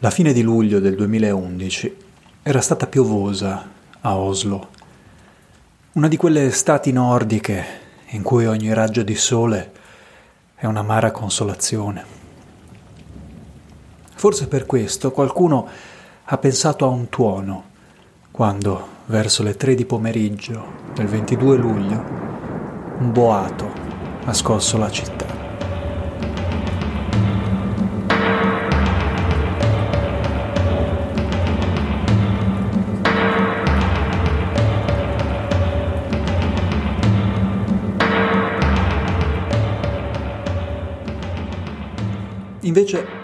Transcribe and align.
La 0.00 0.10
fine 0.10 0.32
di 0.32 0.42
luglio 0.42 0.78
del 0.78 0.94
2011 0.94 1.96
era 2.44 2.60
stata 2.60 2.86
piovosa 2.86 3.68
a 4.00 4.16
Oslo. 4.16 4.68
Una 5.94 6.06
di 6.06 6.16
quelle 6.16 6.46
estati 6.46 6.92
nordiche 6.92 7.64
in 8.10 8.22
cui 8.22 8.46
ogni 8.46 8.72
raggio 8.72 9.02
di 9.02 9.16
sole 9.16 9.72
è 10.54 10.66
un'amara 10.66 11.10
consolazione. 11.10 12.04
Forse 14.14 14.46
per 14.46 14.66
questo 14.66 15.10
qualcuno 15.10 15.66
ha 16.26 16.38
pensato 16.38 16.84
a 16.84 16.90
un 16.90 17.08
tuono 17.08 17.64
quando, 18.30 18.86
verso 19.06 19.42
le 19.42 19.56
tre 19.56 19.74
di 19.74 19.84
pomeriggio 19.84 20.64
del 20.94 21.08
22 21.08 21.56
luglio, 21.56 22.04
un 22.98 23.10
boato 23.10 23.72
ha 24.26 24.32
scosso 24.32 24.78
la 24.78 24.90
città. 24.92 25.37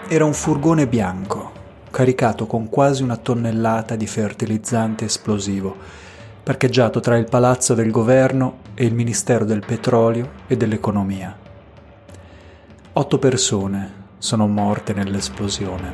Era 0.07 0.23
un 0.23 0.33
furgone 0.33 0.87
bianco, 0.87 1.51
caricato 1.89 2.45
con 2.45 2.69
quasi 2.69 3.01
una 3.01 3.17
tonnellata 3.17 3.95
di 3.95 4.05
fertilizzante 4.05 5.05
esplosivo, 5.05 5.75
parcheggiato 6.43 6.99
tra 6.99 7.17
il 7.17 7.25
palazzo 7.25 7.73
del 7.73 7.89
governo 7.89 8.57
e 8.75 8.85
il 8.85 8.93
Ministero 8.93 9.45
del 9.45 9.65
Petrolio 9.65 10.29
e 10.45 10.57
dell'Economia. 10.57 11.35
Otto 12.93 13.17
persone 13.17 14.03
sono 14.19 14.45
morte 14.47 14.93
nell'esplosione. 14.93 15.93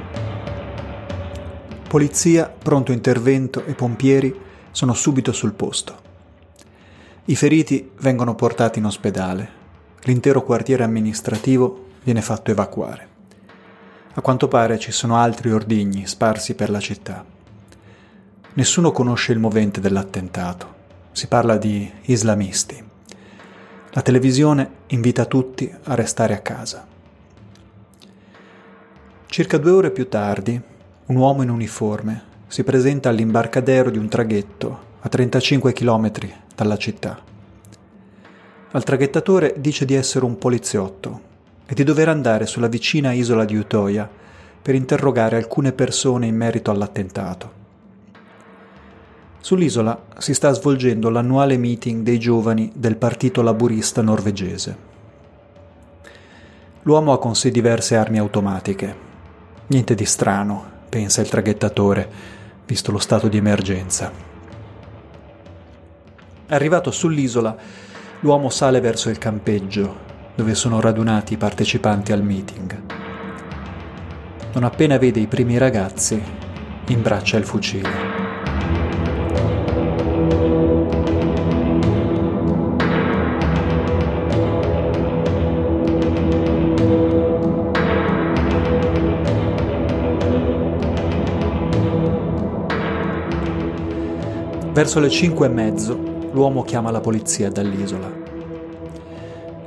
Polizia, 1.87 2.53
pronto 2.61 2.91
intervento 2.91 3.63
e 3.65 3.73
pompieri 3.75 4.37
sono 4.71 4.93
subito 4.93 5.31
sul 5.31 5.53
posto. 5.53 5.95
I 7.25 7.35
feriti 7.37 7.91
vengono 8.01 8.35
portati 8.35 8.79
in 8.79 8.85
ospedale. 8.85 9.59
L'intero 10.03 10.43
quartiere 10.43 10.83
amministrativo 10.83 11.85
viene 12.03 12.21
fatto 12.21 12.51
evacuare. 12.51 13.10
A 14.13 14.19
quanto 14.19 14.49
pare 14.49 14.77
ci 14.77 14.91
sono 14.91 15.15
altri 15.15 15.53
ordigni 15.53 16.05
sparsi 16.05 16.53
per 16.53 16.69
la 16.69 16.81
città. 16.81 17.23
Nessuno 18.55 18.91
conosce 18.91 19.31
il 19.31 19.39
movente 19.39 19.79
dell'attentato. 19.79 20.79
Si 21.13 21.27
parla 21.27 21.55
di 21.55 21.89
islamisti. 22.03 22.83
La 23.91 24.01
televisione 24.01 24.69
invita 24.87 25.23
tutti 25.23 25.73
a 25.83 25.95
restare 25.95 26.33
a 26.33 26.39
casa. 26.39 26.85
Circa 29.27 29.57
due 29.57 29.71
ore 29.71 29.91
più 29.91 30.09
tardi, 30.09 30.59
un 31.05 31.15
uomo 31.15 31.41
in 31.43 31.49
uniforme 31.49 32.23
si 32.47 32.65
presenta 32.65 33.07
all'imbarcadero 33.07 33.89
di 33.89 33.97
un 33.97 34.09
traghetto 34.09 34.79
a 34.99 35.07
35 35.07 35.71
km 35.71 36.11
dalla 36.53 36.75
città. 36.75 37.17
Al 38.71 38.83
traghettatore 38.83 39.55
dice 39.57 39.85
di 39.85 39.93
essere 39.93 40.25
un 40.25 40.37
poliziotto 40.37 41.29
e 41.71 41.73
di 41.73 41.85
dover 41.85 42.09
andare 42.09 42.47
sulla 42.47 42.67
vicina 42.67 43.13
isola 43.13 43.45
di 43.45 43.55
Utoya 43.55 44.09
per 44.61 44.75
interrogare 44.75 45.37
alcune 45.37 45.71
persone 45.71 46.27
in 46.27 46.35
merito 46.35 46.69
all'attentato. 46.69 47.59
Sull'isola 49.39 50.07
si 50.17 50.33
sta 50.33 50.51
svolgendo 50.51 51.09
l'annuale 51.09 51.55
meeting 51.55 52.03
dei 52.03 52.19
giovani 52.19 52.73
del 52.75 52.97
Partito 52.97 53.41
Laburista 53.41 54.01
norvegese. 54.01 54.89
L'uomo 56.81 57.13
ha 57.13 57.19
con 57.19 57.35
sé 57.35 57.51
diverse 57.51 57.95
armi 57.95 58.19
automatiche. 58.19 58.95
Niente 59.67 59.95
di 59.95 60.05
strano, 60.05 60.65
pensa 60.89 61.21
il 61.21 61.29
traghettatore, 61.29 62.09
visto 62.65 62.91
lo 62.91 62.99
stato 62.99 63.29
di 63.29 63.37
emergenza. 63.37 64.11
Arrivato 66.47 66.91
sull'isola, 66.91 67.55
l'uomo 68.19 68.49
sale 68.49 68.81
verso 68.81 69.09
il 69.09 69.17
campeggio 69.17 70.09
dove 70.35 70.55
sono 70.55 70.79
radunati 70.79 71.33
i 71.33 71.37
partecipanti 71.37 72.11
al 72.11 72.23
meeting. 72.23 72.81
Non 74.53 74.63
appena 74.63 74.97
vede 74.97 75.19
i 75.19 75.27
primi 75.27 75.57
ragazzi, 75.57 76.21
imbraccia 76.87 77.37
il 77.37 77.45
fucile. 77.45 78.19
Verso 94.73 94.99
le 94.99 95.09
cinque 95.09 95.47
e 95.47 95.49
mezzo 95.49 96.29
l'uomo 96.31 96.63
chiama 96.63 96.91
la 96.91 97.01
polizia 97.01 97.49
dall'isola 97.49 98.20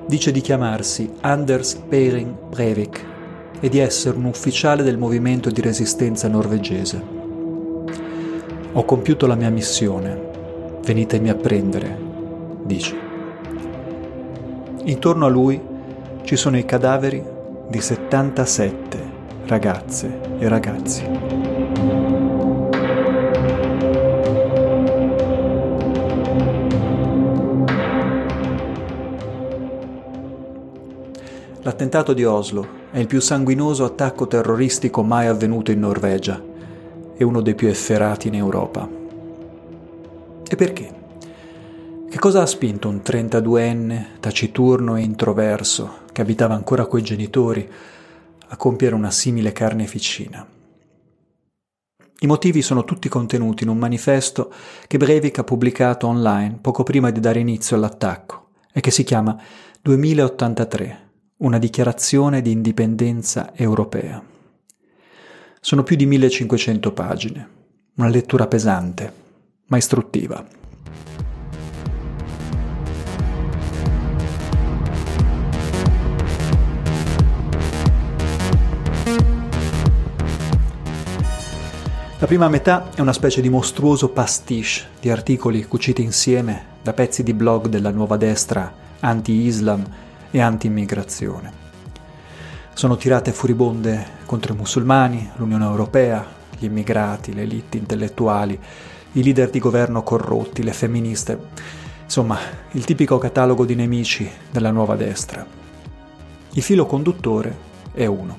dice 0.07 0.31
di 0.31 0.41
chiamarsi 0.41 1.11
Anders 1.21 1.75
Behring 1.77 2.35
Breivik 2.49 3.05
e 3.61 3.69
di 3.69 3.79
essere 3.79 4.17
un 4.17 4.25
ufficiale 4.25 4.83
del 4.83 4.99
movimento 4.99 5.51
di 5.51 5.61
resistenza 5.61 6.29
norvegese. 6.29 7.03
Ho 8.73 8.85
compiuto 8.85 9.27
la 9.27 9.37
mia 9.37 9.51
missione, 9.51 10.21
venitemi 10.85 11.31
a 11.31 11.35
prendere, 11.35 11.99
dice. 12.63 12.95
Intorno 14.85 15.27
a 15.27 15.31
lui 15.31 15.61
ci 16.25 16.37
sono 16.37 16.59
i 16.59 16.65
cadaveri 16.65 17.23
di 17.69 17.81
77 17.81 19.13
ragazze 19.47 20.21
e 20.39 20.49
ragazzi. 20.49 21.44
L'attentato 31.65 32.13
di 32.13 32.27
Oslo 32.27 32.83
è 32.91 32.99
il 32.99 33.07
più 33.07 33.23
sanguinoso 33.23 33.85
attacco 33.85 34.27
terroristico 34.27 35.03
mai 35.03 35.29
avvenuto 35.29 35.71
in 35.71 35.81
Norvegia 35.81 36.39
e 37.17 37.25
uno 37.25 37.41
dei 37.41 37.55
più 37.55 37.69
efferati 37.69 38.29
in 38.29 38.35
Europa. 38.35 38.87
E 40.47 40.57
perché? 40.57 40.95
Che 42.11 42.19
cosa 42.19 42.43
ha 42.43 42.47
spinto 42.47 42.91
un 42.91 43.01
32enne, 43.03 44.21
taciturno 44.21 44.97
e 44.97 45.01
introverso, 45.01 46.01
che 46.13 46.21
abitava 46.21 46.53
ancora 46.53 46.85
coi 46.85 47.01
genitori, 47.01 47.67
a 48.49 48.57
compiere 48.59 48.95
una 48.95 49.11
simile 49.11 49.53
carneficina? 49.53 50.47
I 52.19 52.27
motivi 52.27 52.61
sono 52.61 52.85
tutti 52.85 53.09
contenuti 53.09 53.63
in 53.63 53.71
un 53.71 53.79
manifesto 53.79 54.53
che 54.87 54.99
Breivik 54.99 55.39
ha 55.39 55.45
pubblicato 55.45 56.09
online 56.09 56.59
poco 56.61 56.83
prima 56.83 57.11
di 57.11 57.21
dare 57.21 57.41
inizio 57.41 57.77
all'attacco 57.77 58.49
e 58.71 58.81
che 58.81 58.91
si 58.91 59.03
chiama 59.03 59.35
2083 59.81 61.04
una 61.45 61.59
dichiarazione 61.59 62.41
di 62.41 62.51
indipendenza 62.51 63.55
europea. 63.55 64.23
Sono 65.61 65.83
più 65.83 65.95
di 65.95 66.07
1500 66.07 66.93
pagine, 66.93 67.49
una 67.97 68.09
lettura 68.09 68.47
pesante, 68.47 69.13
ma 69.67 69.77
istruttiva. 69.77 70.43
La 82.19 82.27
prima 82.27 82.49
metà 82.49 82.89
è 82.95 83.03
una 83.03 83.13
specie 83.13 83.43
di 83.43 83.51
mostruoso 83.51 84.09
pastiche 84.09 84.85
di 84.99 85.11
articoli 85.11 85.63
cuciti 85.67 86.03
insieme 86.03 86.73
da 86.83 86.95
pezzi 86.95 87.23
di 87.23 87.35
blog 87.35 87.67
della 87.67 87.91
nuova 87.91 88.17
destra 88.17 88.73
anti-Islam 89.01 90.04
e 90.35 90.41
anti-immigrazione. 90.41 91.63
Sono 92.73 92.97
tirate 92.97 93.31
furibonde 93.31 94.05
contro 94.27 94.53
i 94.53 94.57
musulmani, 94.57 95.31
l'Unione 95.37 95.65
Europea, 95.65 96.27
gli 96.59 96.65
immigrati, 96.65 97.33
le 97.33 97.43
elite 97.43 97.77
intellettuali, 97.77 98.59
i 99.13 99.23
leader 99.23 99.49
di 99.49 99.61
governo 99.61 100.03
corrotti, 100.03 100.65
le 100.65 100.73
femministe, 100.73 101.39
insomma 102.03 102.37
il 102.73 102.85
tipico 102.85 103.17
catalogo 103.19 103.65
di 103.65 103.77
nemici 103.77 104.29
della 104.51 104.73
nuova 104.73 104.97
destra. 104.97 105.47
Il 106.51 106.63
filo 106.63 106.85
conduttore 106.85 107.57
è 107.93 108.07
uno. 108.07 108.39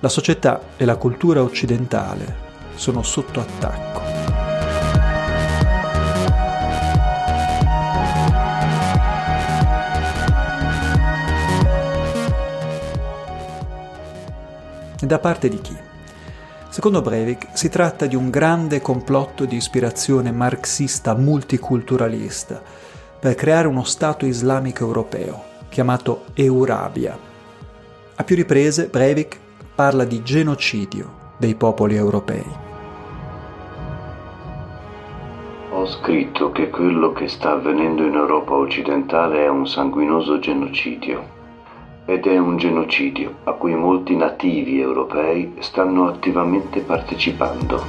La 0.00 0.10
società 0.10 0.60
e 0.76 0.84
la 0.84 0.96
cultura 0.96 1.42
occidentale 1.42 2.44
sono 2.74 3.02
sotto 3.02 3.40
attacco. 3.40 4.35
Da 15.06 15.18
parte 15.18 15.48
di 15.48 15.60
chi? 15.60 15.76
Secondo 16.68 17.00
Breivik 17.00 17.48
si 17.52 17.68
tratta 17.68 18.06
di 18.06 18.16
un 18.16 18.28
grande 18.28 18.82
complotto 18.82 19.46
di 19.46 19.56
ispirazione 19.56 20.30
marxista 20.30 21.14
multiculturalista 21.14 22.60
per 23.18 23.34
creare 23.34 23.66
uno 23.66 23.84
Stato 23.84 24.26
islamico 24.26 24.84
europeo, 24.84 25.42
chiamato 25.70 26.24
Eurabia. 26.34 27.16
A 28.16 28.24
più 28.24 28.36
riprese 28.36 28.88
Breivik 28.88 29.38
parla 29.74 30.04
di 30.04 30.22
genocidio 30.22 31.34
dei 31.38 31.54
popoli 31.54 31.96
europei. 31.96 32.44
Ho 35.70 35.86
scritto 35.86 36.50
che 36.50 36.68
quello 36.68 37.12
che 37.12 37.28
sta 37.28 37.52
avvenendo 37.52 38.04
in 38.04 38.14
Europa 38.14 38.52
occidentale 38.54 39.44
è 39.44 39.48
un 39.48 39.66
sanguinoso 39.66 40.38
genocidio 40.38 41.35
ed 42.06 42.26
è 42.26 42.38
un 42.38 42.56
genocidio 42.56 43.38
a 43.44 43.52
cui 43.52 43.74
molti 43.74 44.16
nativi 44.16 44.80
europei 44.80 45.56
stanno 45.58 46.08
attivamente 46.08 46.80
partecipando. 46.80 47.84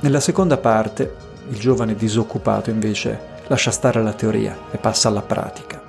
Nella 0.00 0.20
seconda 0.20 0.58
parte, 0.58 1.14
il 1.48 1.58
giovane 1.58 1.94
disoccupato 1.94 2.70
invece 2.70 3.36
lascia 3.48 3.70
stare 3.70 4.02
la 4.02 4.12
teoria 4.12 4.56
e 4.70 4.76
passa 4.76 5.08
alla 5.08 5.22
pratica. 5.22 5.82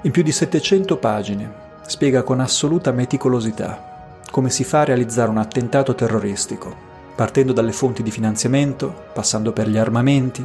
In 0.00 0.10
più 0.10 0.22
di 0.22 0.32
700 0.32 0.96
pagine 0.96 1.52
spiega 1.86 2.22
con 2.22 2.40
assoluta 2.40 2.90
meticolosità 2.90 3.92
come 4.34 4.50
si 4.50 4.64
fa 4.64 4.80
a 4.80 4.84
realizzare 4.84 5.30
un 5.30 5.38
attentato 5.38 5.94
terroristico, 5.94 6.93
partendo 7.14 7.52
dalle 7.52 7.72
fonti 7.72 8.02
di 8.02 8.10
finanziamento, 8.10 9.06
passando 9.12 9.52
per 9.52 9.68
gli 9.68 9.78
armamenti, 9.78 10.44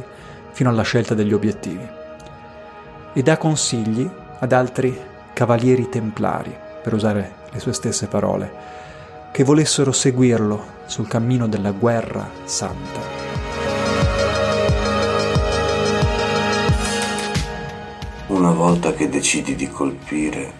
fino 0.52 0.70
alla 0.70 0.82
scelta 0.82 1.14
degli 1.14 1.32
obiettivi. 1.32 1.86
E 3.12 3.22
dà 3.22 3.36
consigli 3.36 4.08
ad 4.38 4.52
altri 4.52 4.98
cavalieri 5.32 5.88
templari, 5.88 6.56
per 6.82 6.94
usare 6.94 7.34
le 7.50 7.58
sue 7.58 7.72
stesse 7.72 8.06
parole, 8.06 8.52
che 9.32 9.44
volessero 9.44 9.92
seguirlo 9.92 10.78
sul 10.86 11.08
cammino 11.08 11.48
della 11.48 11.72
guerra 11.72 12.28
santa. 12.44 13.18
Una 18.28 18.52
volta 18.52 18.92
che 18.92 19.08
decidi 19.08 19.54
di 19.56 19.68
colpire, 19.68 20.52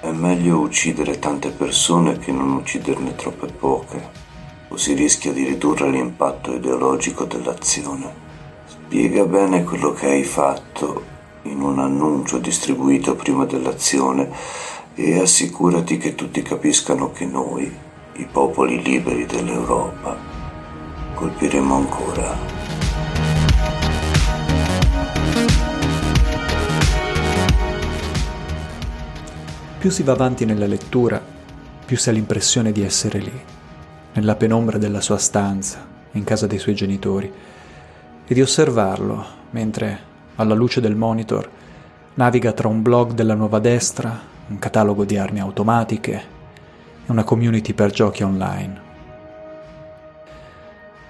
è 0.00 0.10
meglio 0.12 0.60
uccidere 0.60 1.18
tante 1.18 1.50
persone 1.50 2.18
che 2.18 2.32
non 2.32 2.52
ucciderne 2.52 3.14
troppe 3.16 3.46
poche, 3.46 4.19
o 4.70 4.76
si 4.76 4.94
rischia 4.94 5.32
di 5.32 5.44
ridurre 5.44 5.90
l'impatto 5.90 6.54
ideologico 6.54 7.24
dell'azione. 7.24 8.28
Spiega 8.66 9.24
bene 9.24 9.64
quello 9.64 9.92
che 9.92 10.06
hai 10.06 10.24
fatto 10.24 11.04
in 11.42 11.60
un 11.60 11.78
annuncio 11.78 12.38
distribuito 12.38 13.16
prima 13.16 13.44
dell'azione 13.44 14.30
e 14.94 15.18
assicurati 15.18 15.96
che 15.96 16.14
tutti 16.14 16.42
capiscano 16.42 17.10
che 17.10 17.24
noi, 17.24 17.72
i 18.14 18.26
popoli 18.30 18.80
liberi 18.82 19.26
dell'Europa, 19.26 20.16
colpiremo 21.14 21.74
ancora. 21.74 22.38
Più 29.78 29.90
si 29.90 30.02
va 30.02 30.12
avanti 30.12 30.44
nella 30.44 30.66
lettura, 30.66 31.20
più 31.86 31.96
si 31.96 32.10
ha 32.10 32.12
l'impressione 32.12 32.70
di 32.70 32.82
essere 32.82 33.18
lì, 33.18 33.32
nella 34.12 34.34
penombra 34.34 34.78
della 34.78 35.00
sua 35.00 35.18
stanza, 35.18 35.86
in 36.12 36.24
casa 36.24 36.46
dei 36.46 36.58
suoi 36.58 36.74
genitori, 36.74 37.32
e 38.26 38.34
di 38.34 38.42
osservarlo 38.42 39.24
mentre, 39.50 39.98
alla 40.36 40.54
luce 40.54 40.80
del 40.80 40.96
monitor, 40.96 41.48
naviga 42.14 42.52
tra 42.52 42.68
un 42.68 42.82
blog 42.82 43.12
della 43.12 43.34
nuova 43.34 43.58
destra, 43.58 44.18
un 44.48 44.58
catalogo 44.58 45.04
di 45.04 45.16
armi 45.16 45.40
automatiche 45.40 46.14
e 47.06 47.10
una 47.10 47.24
community 47.24 47.72
per 47.72 47.90
giochi 47.90 48.22
online. 48.22 48.88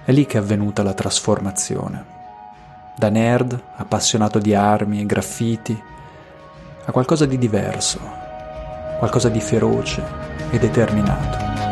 È 0.03 0.11
lì 0.11 0.25
che 0.25 0.37
è 0.37 0.41
avvenuta 0.41 0.83
la 0.83 0.93
trasformazione. 0.93 2.05
Da 2.97 3.09
nerd, 3.09 3.59
appassionato 3.75 4.39
di 4.39 4.53
armi 4.53 4.99
e 4.99 5.05
graffiti, 5.05 5.79
a 6.83 6.91
qualcosa 6.91 7.25
di 7.25 7.37
diverso, 7.37 7.99
qualcosa 8.97 9.29
di 9.29 9.39
feroce 9.39 10.03
e 10.49 10.57
determinato. 10.57 11.70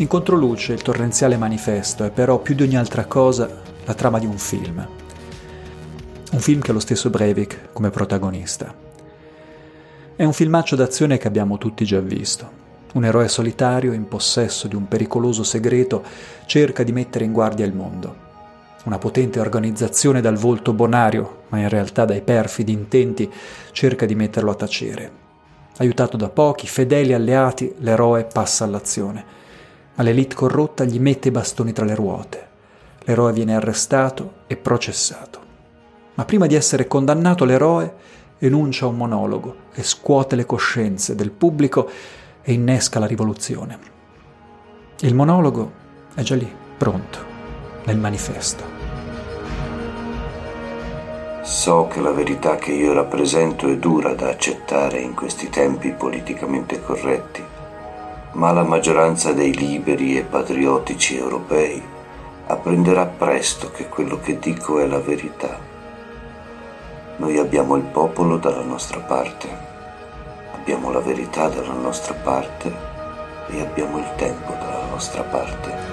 In 0.00 0.06
controluce 0.06 0.72
il 0.72 0.80
torrenziale 0.80 1.36
manifesto 1.36 2.04
è 2.04 2.10
però 2.10 2.38
più 2.38 2.54
di 2.54 2.62
ogni 2.62 2.78
altra 2.78 3.04
cosa 3.04 3.60
la 3.84 3.92
trama 3.92 4.18
di 4.18 4.24
un 4.24 4.38
film. 4.38 4.88
Un 6.32 6.38
film 6.38 6.62
che 6.62 6.70
ha 6.70 6.72
lo 6.72 6.80
stesso 6.80 7.10
Breivik 7.10 7.68
come 7.74 7.90
protagonista. 7.90 8.74
È 10.16 10.24
un 10.24 10.32
filmaccio 10.32 10.74
d'azione 10.74 11.18
che 11.18 11.28
abbiamo 11.28 11.58
tutti 11.58 11.84
già 11.84 12.00
visto. 12.00 12.50
Un 12.94 13.04
eroe 13.04 13.28
solitario, 13.28 13.92
in 13.92 14.08
possesso 14.08 14.68
di 14.68 14.74
un 14.74 14.88
pericoloso 14.88 15.42
segreto, 15.42 16.02
cerca 16.46 16.82
di 16.82 16.92
mettere 16.92 17.26
in 17.26 17.32
guardia 17.32 17.66
il 17.66 17.74
mondo. 17.74 18.16
Una 18.84 18.96
potente 18.96 19.38
organizzazione 19.38 20.22
dal 20.22 20.36
volto 20.36 20.72
bonario, 20.72 21.42
ma 21.48 21.58
in 21.58 21.68
realtà 21.68 22.06
dai 22.06 22.22
perfidi 22.22 22.72
intenti, 22.72 23.30
cerca 23.72 24.06
di 24.06 24.14
metterlo 24.14 24.50
a 24.50 24.54
tacere. 24.54 25.12
Aiutato 25.76 26.16
da 26.16 26.30
pochi, 26.30 26.66
fedeli 26.66 27.12
alleati, 27.12 27.74
l'eroe 27.80 28.24
passa 28.24 28.64
all'azione. 28.64 29.39
Ma 30.00 30.06
l'elite 30.06 30.34
corrotta 30.34 30.84
gli 30.84 30.98
mette 30.98 31.28
i 31.28 31.30
bastoni 31.30 31.74
tra 31.74 31.84
le 31.84 31.94
ruote. 31.94 32.48
L'eroe 33.00 33.34
viene 33.34 33.54
arrestato 33.54 34.44
e 34.46 34.56
processato. 34.56 35.38
Ma 36.14 36.24
prima 36.24 36.46
di 36.46 36.54
essere 36.54 36.88
condannato 36.88 37.44
l'eroe 37.44 37.94
enuncia 38.38 38.86
un 38.86 38.96
monologo 38.96 39.54
che 39.74 39.82
scuote 39.82 40.36
le 40.36 40.46
coscienze 40.46 41.14
del 41.14 41.30
pubblico 41.30 41.86
e 42.40 42.54
innesca 42.54 42.98
la 42.98 43.04
rivoluzione. 43.04 43.78
Il 45.00 45.14
monologo 45.14 45.70
è 46.14 46.22
già 46.22 46.34
lì, 46.34 46.50
pronto, 46.78 47.18
nel 47.84 47.98
manifesto. 47.98 48.64
So 51.42 51.88
che 51.88 52.00
la 52.00 52.12
verità 52.12 52.56
che 52.56 52.72
io 52.72 52.94
rappresento 52.94 53.68
è 53.68 53.76
dura 53.76 54.14
da 54.14 54.30
accettare 54.30 54.98
in 54.98 55.12
questi 55.12 55.50
tempi 55.50 55.90
politicamente 55.90 56.80
corretti, 56.80 57.49
ma 58.32 58.52
la 58.52 58.62
maggioranza 58.62 59.32
dei 59.32 59.54
liberi 59.54 60.16
e 60.16 60.22
patriottici 60.22 61.16
europei 61.16 61.82
apprenderà 62.46 63.06
presto 63.06 63.70
che 63.70 63.88
quello 63.88 64.18
che 64.20 64.38
dico 64.38 64.78
è 64.78 64.86
la 64.86 65.00
verità. 65.00 65.58
Noi 67.16 67.38
abbiamo 67.38 67.76
il 67.76 67.84
popolo 67.84 68.36
dalla 68.36 68.62
nostra 68.62 68.98
parte 69.00 69.70
abbiamo 70.60 70.92
la 70.92 71.00
verità 71.00 71.48
dalla 71.48 71.72
nostra 71.72 72.14
parte 72.14 72.72
e 73.48 73.60
abbiamo 73.60 73.98
il 73.98 74.06
tempo 74.16 74.52
dalla 74.52 74.84
nostra 74.88 75.22
parte. 75.22 75.88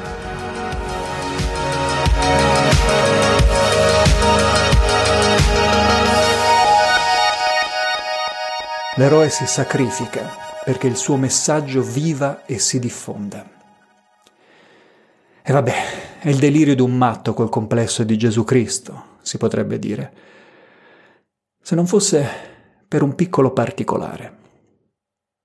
L'eroe 8.95 9.29
si 9.29 9.47
sacrifica 9.47 10.46
perché 10.67 10.87
il 10.87 10.97
suo 10.97 11.15
messaggio 11.15 11.81
viva 11.81 12.45
e 12.45 12.59
si 12.59 12.77
diffonda. 12.77 13.49
E 15.41 15.53
vabbè, 15.53 16.19
è 16.19 16.27
il 16.27 16.39
delirio 16.39 16.75
di 16.75 16.81
un 16.81 16.97
matto 16.97 17.33
col 17.33 17.47
complesso 17.47 18.03
di 18.03 18.17
Gesù 18.17 18.43
Cristo, 18.43 19.15
si 19.21 19.37
potrebbe 19.37 19.79
dire. 19.79 20.13
Se 21.61 21.73
non 21.73 21.87
fosse 21.87 22.27
per 22.85 23.01
un 23.01 23.15
piccolo 23.15 23.53
particolare. 23.53 24.39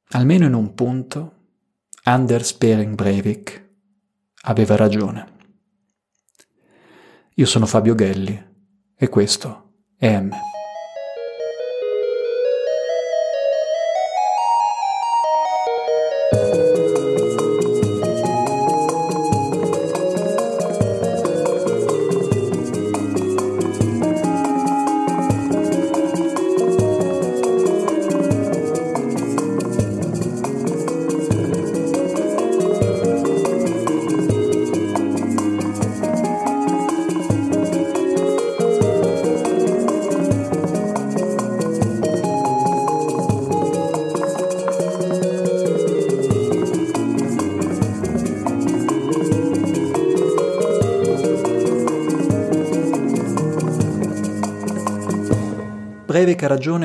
Almeno 0.08 0.44
in 0.46 0.54
un 0.54 0.74
punto, 0.74 1.34
Anders 2.02 2.54
Behring 2.54 2.96
Breivik 2.96 3.74
aveva 4.46 4.74
ragione. 4.74 5.32
Io 7.36 7.46
sono 7.46 7.66
Fabio 7.66 7.94
Gelli 7.94 8.44
e 8.96 9.08
questo 9.08 9.84
è 9.96 10.18
M. 10.18 10.32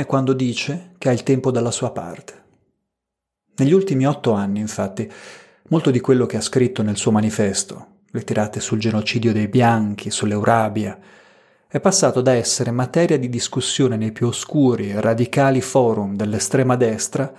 quando 0.07 0.33
dice 0.33 0.93
che 0.97 1.09
ha 1.09 1.13
il 1.13 1.21
tempo 1.21 1.51
dalla 1.51 1.69
sua 1.69 1.91
parte. 1.91 2.45
Negli 3.57 3.73
ultimi 3.73 4.07
otto 4.07 4.31
anni, 4.31 4.59
infatti, 4.59 5.11
Molto 5.69 5.91
di 5.91 5.99
quello 5.99 6.25
che 6.25 6.37
ha 6.37 6.41
scritto 6.41 6.81
nel 6.81 6.95
suo 6.95 7.11
manifesto, 7.11 7.87
le 8.11 8.23
tirate 8.23 8.61
sul 8.61 8.79
genocidio 8.79 9.33
dei 9.33 9.49
bianchi, 9.49 10.09
sull'Eurabia, 10.09 10.97
è 11.67 11.81
passato 11.81 12.21
da 12.21 12.31
essere 12.31 12.71
materia 12.71 13.19
di 13.19 13.27
discussione 13.27 13.97
nei 13.97 14.13
più 14.13 14.27
oscuri 14.27 14.91
e 14.91 15.01
radicali 15.01 15.59
forum 15.59 16.15
dell'estrema 16.15 16.77
destra 16.77 17.33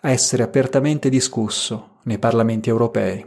a 0.00 0.10
essere 0.10 0.42
apertamente 0.42 1.10
discusso 1.10 1.98
nei 2.04 2.18
parlamenti 2.18 2.70
europei. 2.70 3.26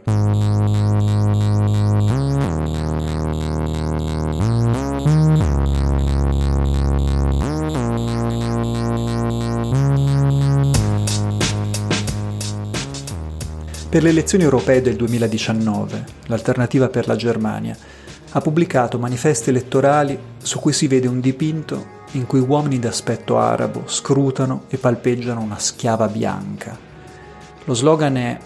Per 13.90 14.04
le 14.04 14.10
elezioni 14.10 14.44
europee 14.44 14.80
del 14.82 14.94
2019, 14.94 16.04
l'Alternativa 16.26 16.88
per 16.88 17.08
la 17.08 17.16
Germania 17.16 17.76
ha 18.30 18.40
pubblicato 18.40 19.00
manifesti 19.00 19.50
elettorali 19.50 20.16
su 20.38 20.60
cui 20.60 20.72
si 20.72 20.86
vede 20.86 21.08
un 21.08 21.18
dipinto 21.18 21.98
in 22.12 22.24
cui 22.24 22.38
uomini 22.38 22.78
d'aspetto 22.78 23.36
arabo 23.36 23.82
scrutano 23.86 24.66
e 24.68 24.76
palpeggiano 24.76 25.40
una 25.40 25.58
schiava 25.58 26.06
bianca. 26.06 26.78
Lo 27.64 27.74
slogan 27.74 28.16
è 28.16 28.38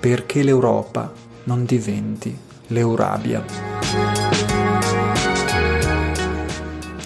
Perché 0.00 0.42
l'Europa 0.42 1.12
non 1.44 1.64
diventi 1.64 2.36
l'Eurabia. 2.66 3.44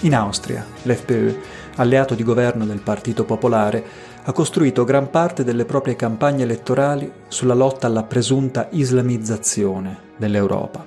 In 0.01 0.15
Austria, 0.15 0.65
l'FPÖ, 0.81 1.35
alleato 1.75 2.15
di 2.15 2.23
governo 2.23 2.65
del 2.65 2.81
Partito 2.81 3.23
Popolare, 3.23 4.11
ha 4.25 4.31
costruito 4.31 4.85
gran 4.85 5.09
parte 5.09 5.43
delle 5.43 5.65
proprie 5.65 5.95
campagne 5.95 6.43
elettorali 6.43 7.11
sulla 7.27 7.53
lotta 7.53 7.87
alla 7.87 8.03
presunta 8.03 8.67
islamizzazione 8.71 9.97
dell'Europa. 10.15 10.85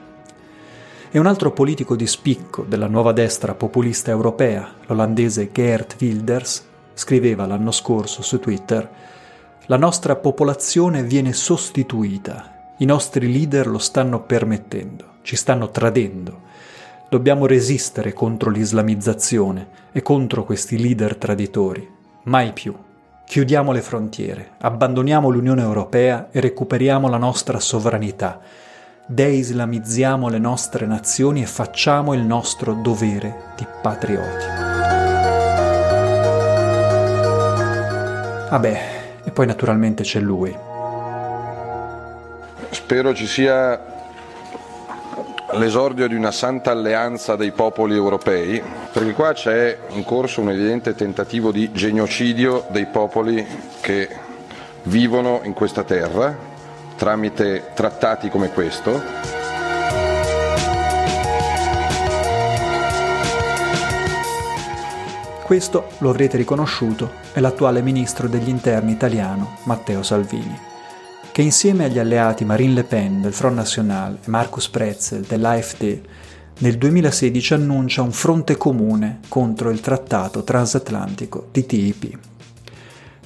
E 1.10 1.18
un 1.18 1.26
altro 1.26 1.52
politico 1.52 1.96
di 1.96 2.06
spicco 2.06 2.62
della 2.62 2.86
nuova 2.86 3.12
destra 3.12 3.54
populista 3.54 4.10
europea, 4.10 4.74
l'olandese 4.86 5.50
Geert 5.52 5.96
Wilders, 6.00 6.64
scriveva 6.94 7.46
l'anno 7.46 7.70
scorso 7.72 8.22
su 8.22 8.40
Twitter 8.40 8.88
La 9.66 9.76
nostra 9.76 10.14
popolazione 10.16 11.02
viene 11.02 11.32
sostituita, 11.32 12.74
i 12.78 12.84
nostri 12.84 13.32
leader 13.32 13.66
lo 13.66 13.78
stanno 13.78 14.22
permettendo, 14.22 15.14
ci 15.22 15.34
stanno 15.34 15.70
tradendo. 15.70 16.42
Dobbiamo 17.10 17.46
resistere 17.46 18.12
contro 18.12 18.50
l'islamizzazione 18.50 19.68
e 19.90 20.02
contro 20.02 20.44
questi 20.44 20.78
leader 20.78 21.16
traditori. 21.16 21.88
Mai 22.24 22.52
più. 22.52 22.85
Chiudiamo 23.26 23.72
le 23.72 23.82
frontiere, 23.82 24.50
abbandoniamo 24.60 25.28
l'Unione 25.28 25.60
Europea 25.60 26.28
e 26.30 26.40
recuperiamo 26.40 27.08
la 27.08 27.16
nostra 27.16 27.58
sovranità. 27.58 28.38
Deislamizziamo 29.04 30.28
le 30.28 30.38
nostre 30.38 30.86
nazioni 30.86 31.42
e 31.42 31.46
facciamo 31.46 32.14
il 32.14 32.22
nostro 32.22 32.74
dovere 32.74 33.52
di 33.56 33.66
patrioti. 33.82 34.46
Vabbè, 38.48 38.80
e 39.24 39.30
poi 39.32 39.46
naturalmente 39.46 40.04
c'è 40.04 40.20
lui. 40.20 40.56
Spero 42.70 43.12
ci 43.12 43.26
sia 43.26 43.95
l'esordio 45.52 46.08
di 46.08 46.14
una 46.14 46.32
santa 46.32 46.72
alleanza 46.72 47.36
dei 47.36 47.52
popoli 47.52 47.94
europei, 47.94 48.62
perché 48.92 49.12
qua 49.12 49.32
c'è 49.32 49.78
in 49.90 50.04
corso 50.04 50.40
un 50.40 50.50
evidente 50.50 50.94
tentativo 50.94 51.52
di 51.52 51.70
genocidio 51.72 52.66
dei 52.70 52.86
popoli 52.86 53.46
che 53.80 54.08
vivono 54.84 55.40
in 55.44 55.52
questa 55.52 55.84
terra 55.84 56.54
tramite 56.96 57.70
trattati 57.74 58.28
come 58.28 58.50
questo. 58.50 59.34
Questo, 65.42 65.90
lo 65.98 66.10
avrete 66.10 66.36
riconosciuto, 66.36 67.12
è 67.32 67.38
l'attuale 67.38 67.80
ministro 67.80 68.26
degli 68.26 68.48
interni 68.48 68.90
italiano 68.90 69.58
Matteo 69.62 70.02
Salvini 70.02 70.74
che 71.36 71.42
insieme 71.42 71.84
agli 71.84 71.98
alleati 71.98 72.46
Marine 72.46 72.72
Le 72.72 72.84
Pen 72.84 73.20
del 73.20 73.34
Front 73.34 73.56
National 73.56 74.20
e 74.24 74.30
Marcus 74.30 74.70
Pretzel 74.70 75.20
dell'AfD 75.20 76.00
nel 76.60 76.78
2016 76.78 77.52
annuncia 77.52 78.00
un 78.00 78.10
fronte 78.10 78.56
comune 78.56 79.20
contro 79.28 79.68
il 79.68 79.80
trattato 79.80 80.44
transatlantico 80.44 81.48
TTIP. 81.52 82.18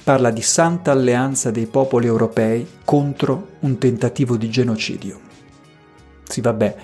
Parla 0.03 0.29
di 0.29 0.41
santa 0.41 0.91
alleanza 0.91 1.51
dei 1.51 1.67
popoli 1.67 2.07
europei 2.07 2.67
contro 2.83 3.51
un 3.59 3.77
tentativo 3.77 4.35
di 4.35 4.49
genocidio. 4.49 5.19
Sì, 6.27 6.41
vabbè, 6.41 6.75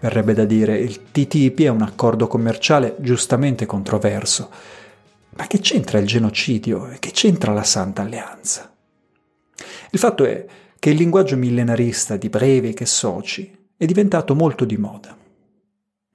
verrebbe 0.00 0.34
da 0.34 0.44
dire, 0.44 0.76
il 0.76 1.10
TTIP 1.10 1.60
è 1.60 1.68
un 1.68 1.80
accordo 1.80 2.26
commerciale 2.26 2.94
giustamente 2.98 3.64
controverso. 3.64 4.50
Ma 5.30 5.46
che 5.46 5.60
c'entra 5.60 5.98
il 5.98 6.06
genocidio 6.06 6.90
e 6.90 6.98
che 6.98 7.10
c'entra 7.10 7.54
la 7.54 7.64
Santa 7.64 8.02
Alleanza? 8.02 8.70
Il 9.90 9.98
fatto 9.98 10.24
è 10.24 10.44
che 10.78 10.90
il 10.90 10.96
linguaggio 10.96 11.36
millenarista 11.36 12.16
di 12.16 12.28
Breivik 12.28 12.80
e 12.80 12.86
Soci 12.86 13.56
è 13.76 13.84
diventato 13.84 14.34
molto 14.34 14.64
di 14.64 14.76
moda. 14.76 15.16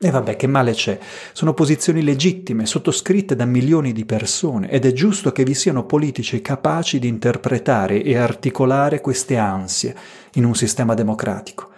E 0.06 0.12
vabbè, 0.12 0.36
che 0.36 0.48
male 0.48 0.74
c'è? 0.74 1.00
Sono 1.32 1.54
posizioni 1.54 2.04
legittime, 2.04 2.66
sottoscritte 2.66 3.38
da 3.38 3.46
milioni 3.46 3.94
di 3.94 4.04
persone, 4.04 4.70
ed 4.70 4.86
è 4.86 4.92
giusto 4.92 5.32
che 5.32 5.46
vi 5.46 5.54
siano 5.54 5.86
politici 5.86 6.42
capaci 6.42 7.00
di 7.00 7.08
interpretare 7.08 8.04
e 8.04 8.18
articolare 8.18 9.00
queste 9.00 9.38
ansie 9.38 9.96
in 10.34 10.44
un 10.44 10.56
sistema 10.56 10.94
democratico. 10.94 11.70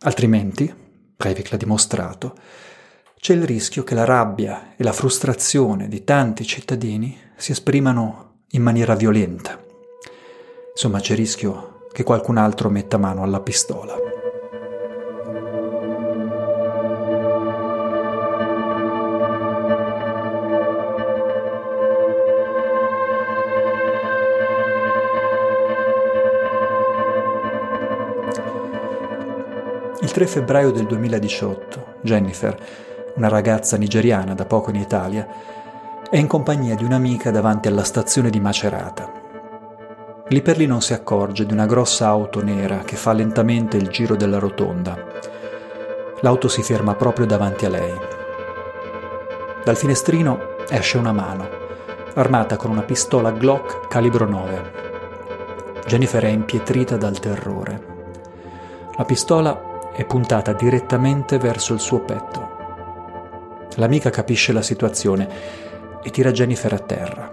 Altrimenti, 0.00 0.72
Breivik 1.16 1.50
l'ha 1.50 1.56
dimostrato, 1.56 2.34
c'è 3.20 3.34
il 3.34 3.44
rischio 3.44 3.84
che 3.84 3.94
la 3.94 4.04
rabbia 4.04 4.74
e 4.76 4.82
la 4.82 4.92
frustrazione 4.92 5.86
di 5.86 6.02
tanti 6.02 6.44
cittadini 6.44 7.16
si 7.36 7.52
esprimano 7.52 8.42
in 8.50 8.62
maniera 8.62 8.96
violenta. 8.96 9.66
Insomma, 10.80 11.00
c'è 11.00 11.16
rischio 11.16 11.86
che 11.90 12.04
qualcun 12.04 12.36
altro 12.36 12.70
metta 12.70 12.98
mano 12.98 13.24
alla 13.24 13.40
pistola. 13.40 13.96
Il 30.00 30.12
3 30.12 30.26
febbraio 30.28 30.70
del 30.70 30.86
2018, 30.86 31.94
Jennifer, 32.02 32.56
una 33.16 33.26
ragazza 33.26 33.76
nigeriana 33.76 34.34
da 34.34 34.44
poco 34.44 34.70
in 34.70 34.76
Italia, 34.76 35.26
è 36.08 36.16
in 36.16 36.28
compagnia 36.28 36.76
di 36.76 36.84
un'amica 36.84 37.32
davanti 37.32 37.66
alla 37.66 37.82
stazione 37.82 38.30
di 38.30 38.38
Macerata, 38.38 39.17
Lì 40.30 40.42
per 40.42 40.58
lì 40.58 40.66
non 40.66 40.82
si 40.82 40.92
accorge 40.92 41.46
di 41.46 41.54
una 41.54 41.64
grossa 41.64 42.08
auto 42.08 42.42
nera 42.42 42.80
che 42.80 42.96
fa 42.96 43.14
lentamente 43.14 43.78
il 43.78 43.88
giro 43.88 44.14
della 44.14 44.38
rotonda. 44.38 44.94
L'auto 46.20 46.48
si 46.48 46.62
ferma 46.62 46.94
proprio 46.94 47.24
davanti 47.24 47.64
a 47.64 47.70
lei. 47.70 47.94
Dal 49.64 49.76
finestrino 49.76 50.56
esce 50.68 50.98
una 50.98 51.12
mano, 51.12 51.48
armata 52.12 52.56
con 52.56 52.70
una 52.70 52.82
pistola 52.82 53.30
Glock 53.30 53.88
calibro 53.88 54.28
9. 54.28 54.72
Jennifer 55.86 56.22
è 56.22 56.28
impietrita 56.28 56.98
dal 56.98 57.18
terrore. 57.18 57.86
La 58.98 59.04
pistola 59.04 59.90
è 59.94 60.04
puntata 60.04 60.52
direttamente 60.52 61.38
verso 61.38 61.72
il 61.72 61.80
suo 61.80 62.00
petto. 62.00 62.56
L'amica 63.76 64.10
capisce 64.10 64.52
la 64.52 64.60
situazione 64.60 65.26
e 66.02 66.10
tira 66.10 66.32
Jennifer 66.32 66.74
a 66.74 66.78
terra. 66.78 67.30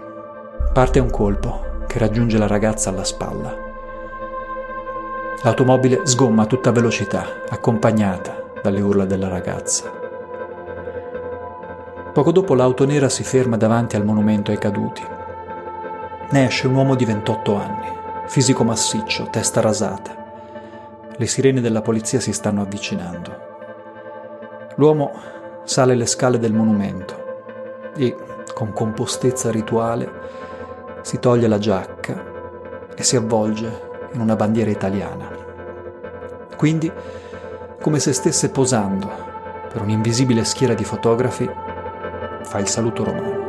Parte 0.72 0.98
un 0.98 1.10
colpo, 1.10 1.65
che 1.96 2.02
raggiunge 2.02 2.36
la 2.36 2.46
ragazza 2.46 2.90
alla 2.90 3.04
spalla. 3.04 3.56
L'automobile 5.42 6.02
sgomma 6.04 6.42
a 6.42 6.46
tutta 6.46 6.70
velocità, 6.70 7.24
accompagnata 7.48 8.52
dalle 8.62 8.82
urla 8.82 9.06
della 9.06 9.28
ragazza. 9.28 9.90
Poco 12.12 12.32
dopo 12.32 12.54
l'auto 12.54 12.84
nera 12.84 13.08
si 13.08 13.24
ferma 13.24 13.56
davanti 13.56 13.96
al 13.96 14.04
monumento 14.04 14.50
ai 14.50 14.58
caduti. 14.58 15.02
Ne 16.32 16.44
esce 16.44 16.66
un 16.66 16.74
uomo 16.74 16.94
di 16.96 17.06
28 17.06 17.56
anni, 17.56 17.88
fisico 18.26 18.62
massiccio, 18.62 19.28
testa 19.30 19.62
rasata. 19.62 20.24
Le 21.16 21.26
sirene 21.26 21.62
della 21.62 21.80
polizia 21.80 22.20
si 22.20 22.34
stanno 22.34 22.60
avvicinando. 22.60 23.44
L'uomo 24.74 25.12
sale 25.64 25.94
le 25.94 26.04
scale 26.04 26.38
del 26.38 26.52
monumento 26.52 27.92
e, 27.96 28.14
con 28.52 28.74
compostezza 28.74 29.50
rituale, 29.50 30.45
si 31.06 31.20
toglie 31.20 31.46
la 31.46 31.58
giacca 31.58 32.90
e 32.92 33.04
si 33.04 33.14
avvolge 33.14 34.08
in 34.14 34.20
una 34.20 34.34
bandiera 34.34 34.72
italiana. 34.72 35.30
Quindi, 36.56 36.90
come 37.80 38.00
se 38.00 38.12
stesse 38.12 38.50
posando 38.50 39.08
per 39.72 39.82
un'invisibile 39.82 40.44
schiera 40.44 40.74
di 40.74 40.82
fotografi, 40.82 41.48
fa 42.42 42.58
il 42.58 42.66
saluto 42.66 43.04
romano. 43.04 43.44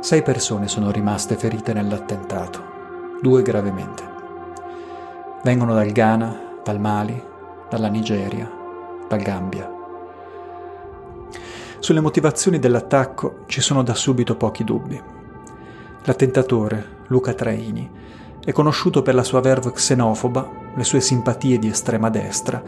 Sei 0.00 0.22
persone 0.22 0.66
sono 0.66 0.90
rimaste 0.90 1.36
ferite 1.36 1.74
nell'attentato, 1.74 2.62
due 3.20 3.42
gravemente. 3.42 4.11
Vengono 5.44 5.74
dal 5.74 5.90
Ghana, 5.90 6.60
dal 6.62 6.78
Mali, 6.78 7.20
dalla 7.68 7.88
Nigeria, 7.88 8.48
dal 9.08 9.20
Gambia. 9.20 9.68
Sulle 11.80 11.98
motivazioni 11.98 12.60
dell'attacco 12.60 13.40
ci 13.46 13.60
sono 13.60 13.82
da 13.82 13.92
subito 13.92 14.36
pochi 14.36 14.62
dubbi. 14.62 15.02
L'attentatore, 16.04 17.00
Luca 17.08 17.34
Traini, 17.34 17.90
è 18.44 18.52
conosciuto 18.52 19.02
per 19.02 19.16
la 19.16 19.24
sua 19.24 19.40
verve 19.40 19.72
xenofoba, 19.72 20.48
le 20.76 20.84
sue 20.84 21.00
simpatie 21.00 21.58
di 21.58 21.66
estrema 21.66 22.08
destra 22.08 22.62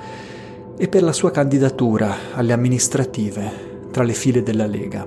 e 0.76 0.88
per 0.88 1.04
la 1.04 1.12
sua 1.12 1.30
candidatura 1.30 2.12
alle 2.34 2.52
amministrative 2.52 3.86
tra 3.92 4.02
le 4.02 4.14
file 4.14 4.42
della 4.42 4.66
Lega. 4.66 5.06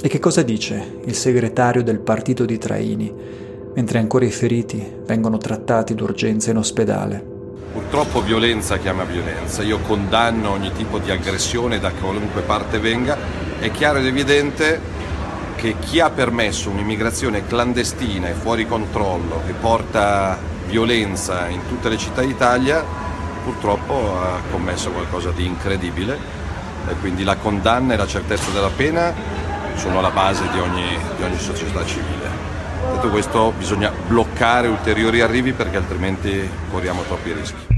E 0.00 0.08
che 0.08 0.18
cosa 0.18 0.40
dice 0.40 1.00
il 1.04 1.14
segretario 1.14 1.82
del 1.82 2.00
partito 2.00 2.46
di 2.46 2.56
Traini, 2.56 3.42
mentre 3.74 3.98
ancora 3.98 4.24
i 4.24 4.30
feriti 4.30 4.84
vengono 5.04 5.38
trattati 5.38 5.94
d'urgenza 5.94 6.50
in 6.50 6.56
ospedale? 6.56 7.32
Purtroppo 7.72 8.22
violenza 8.22 8.78
chiama 8.78 9.04
violenza, 9.04 9.62
io 9.62 9.80
condanno 9.80 10.50
ogni 10.50 10.72
tipo 10.72 10.98
di 10.98 11.10
aggressione 11.10 11.80
da 11.80 11.90
qualunque 11.90 12.42
parte 12.42 12.78
venga, 12.78 13.16
è 13.58 13.70
chiaro 13.70 13.98
ed 13.98 14.06
evidente 14.06 14.80
che 15.56 15.76
chi 15.80 15.98
ha 15.98 16.10
permesso 16.10 16.70
un'immigrazione 16.70 17.46
clandestina 17.46 18.28
e 18.28 18.34
fuori 18.34 18.66
controllo 18.66 19.42
che 19.46 19.52
porta 19.52 20.38
violenza 20.66 21.48
in 21.48 21.60
tutte 21.68 21.88
le 21.88 21.96
città 21.96 22.22
d'Italia 22.22 22.84
purtroppo 23.44 24.18
ha 24.18 24.40
commesso 24.50 24.90
qualcosa 24.90 25.30
di 25.30 25.44
incredibile 25.44 26.18
e 26.88 26.94
quindi 27.00 27.24
la 27.24 27.36
condanna 27.36 27.94
e 27.94 27.96
la 27.96 28.06
certezza 28.06 28.50
della 28.50 28.70
pena 28.74 29.12
sono 29.74 29.98
alla 29.98 30.10
base 30.10 30.44
di 30.50 30.58
ogni, 30.58 30.98
di 31.16 31.22
ogni 31.22 31.38
società 31.38 31.84
civile. 31.84 32.53
Detto 32.92 33.10
questo 33.10 33.52
bisogna 33.56 33.90
bloccare 34.06 34.68
ulteriori 34.68 35.20
arrivi 35.20 35.52
perché 35.52 35.76
altrimenti 35.76 36.48
corriamo 36.70 37.02
troppi 37.02 37.32
rischi. 37.32 37.72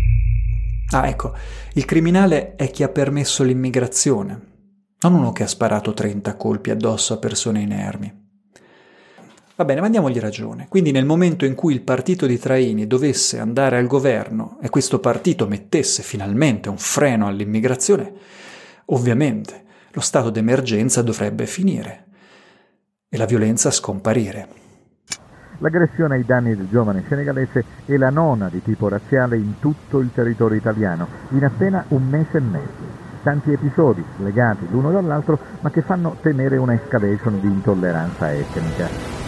Ah, 0.91 1.09
ecco, 1.09 1.35
il 1.75 1.85
criminale 1.85 2.55
è 2.57 2.71
chi 2.71 2.83
ha 2.83 2.89
permesso 2.89 3.43
l'immigrazione, 3.43 4.41
non 5.01 5.15
uno 5.15 5.33
che 5.33 5.43
ha 5.43 5.49
sparato 5.49 5.93
30 5.93 6.37
colpi 6.37 6.71
addosso 6.71 7.15
a 7.15 7.19
persone 7.19 7.61
inermi. 7.61 8.25
Va 9.57 9.65
bene, 9.65 9.81
ma 9.81 9.89
diamogli 9.89 10.19
ragione. 10.19 10.67
Quindi 10.69 10.91
nel 10.91 11.07
momento 11.07 11.47
in 11.47 11.55
cui 11.55 11.73
il 11.73 11.81
partito 11.81 12.27
di 12.27 12.39
Traini 12.39 12.87
dovesse 12.87 13.39
andare 13.39 13.79
al 13.79 13.87
governo 13.87 14.59
e 14.61 14.69
questo 14.69 15.01
partito 15.01 15.47
mettesse 15.47 16.03
finalmente 16.03 16.69
un 16.69 16.77
freno 16.77 17.27
all'immigrazione, 17.27 18.13
ovviamente 18.87 19.65
lo 19.93 20.03
stato 20.03 20.29
d'emergenza 20.29 21.01
dovrebbe 21.01 21.47
finire 21.47 22.05
e 23.09 23.17
la 23.17 23.25
violenza 23.25 23.71
scomparire. 23.71 24.66
L'aggressione 25.59 26.17
ai 26.17 26.25
danni 26.25 26.55
del 26.55 26.69
giovane 26.69 27.05
senegalese 27.09 27.65
è 27.87 27.97
la 27.97 28.11
nona 28.11 28.49
di 28.49 28.61
tipo 28.63 28.89
razziale 28.89 29.37
in 29.37 29.59
tutto 29.59 30.01
il 30.01 30.11
territorio 30.13 30.59
italiano, 30.59 31.09
in 31.31 31.45
appena 31.45 31.85
un 31.89 32.07
mese 32.09 32.37
e 32.37 32.41
mezzo. 32.41 33.05
Tanti 33.23 33.53
episodi 33.53 34.05
legati 34.19 34.69
l'uno 34.71 34.91
dall'altro, 34.91 35.39
ma 35.61 35.71
che 35.71 35.83
fanno 35.83 36.17
temere 36.21 36.59
una 36.59 36.75
escalation 36.75 37.41
di 37.41 37.47
intolleranza 37.47 38.33
etnica. 38.33 39.26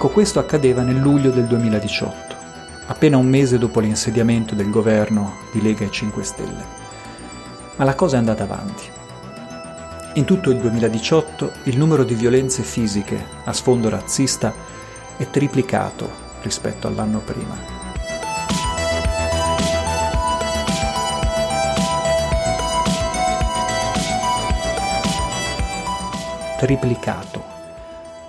Ecco, 0.00 0.12
questo 0.12 0.38
accadeva 0.38 0.80
nel 0.80 0.96
luglio 0.96 1.28
del 1.30 1.44
2018, 1.44 2.34
appena 2.86 3.18
un 3.18 3.26
mese 3.26 3.58
dopo 3.58 3.80
l'insediamento 3.80 4.54
del 4.54 4.70
governo 4.70 5.34
di 5.52 5.60
Lega 5.60 5.84
e 5.84 5.90
5 5.90 6.22
Stelle. 6.22 6.64
Ma 7.76 7.84
la 7.84 7.94
cosa 7.94 8.16
è 8.16 8.18
andata 8.18 8.42
avanti. 8.44 8.84
In 10.14 10.24
tutto 10.24 10.48
il 10.48 10.56
2018 10.56 11.52
il 11.64 11.76
numero 11.76 12.04
di 12.04 12.14
violenze 12.14 12.62
fisiche 12.62 13.22
a 13.44 13.52
sfondo 13.52 13.90
razzista 13.90 14.54
è 15.18 15.28
triplicato 15.28 16.10
rispetto 16.40 16.86
all'anno 16.86 17.18
prima. 17.18 17.58
Triplicato 26.56 27.39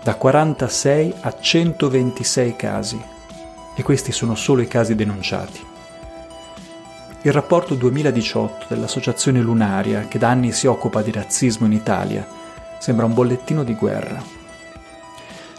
da 0.04 0.16
46 0.16 1.14
a 1.22 1.40
126 1.40 2.56
casi 2.56 3.00
e 3.76 3.84
questi 3.84 4.12
sono 4.12 4.34
solo 4.34 4.62
i 4.62 4.68
casi 4.68 4.96
denunciati. 4.96 5.70
Il 7.22 7.32
rapporto 7.32 7.76
2018 7.76 8.66
dell'Associazione 8.68 9.42
Lunaria, 9.42 10.08
che 10.08 10.18
da 10.18 10.30
anni 10.30 10.52
si 10.52 10.66
occupa 10.66 11.04
di 11.04 11.12
razzismo 11.12 11.68
in 11.68 11.74
Italia, 11.74 12.28
sembra 12.80 13.06
un 13.06 13.14
bollettino 13.14 13.64
di 13.64 13.76
guerra. 13.76 14.20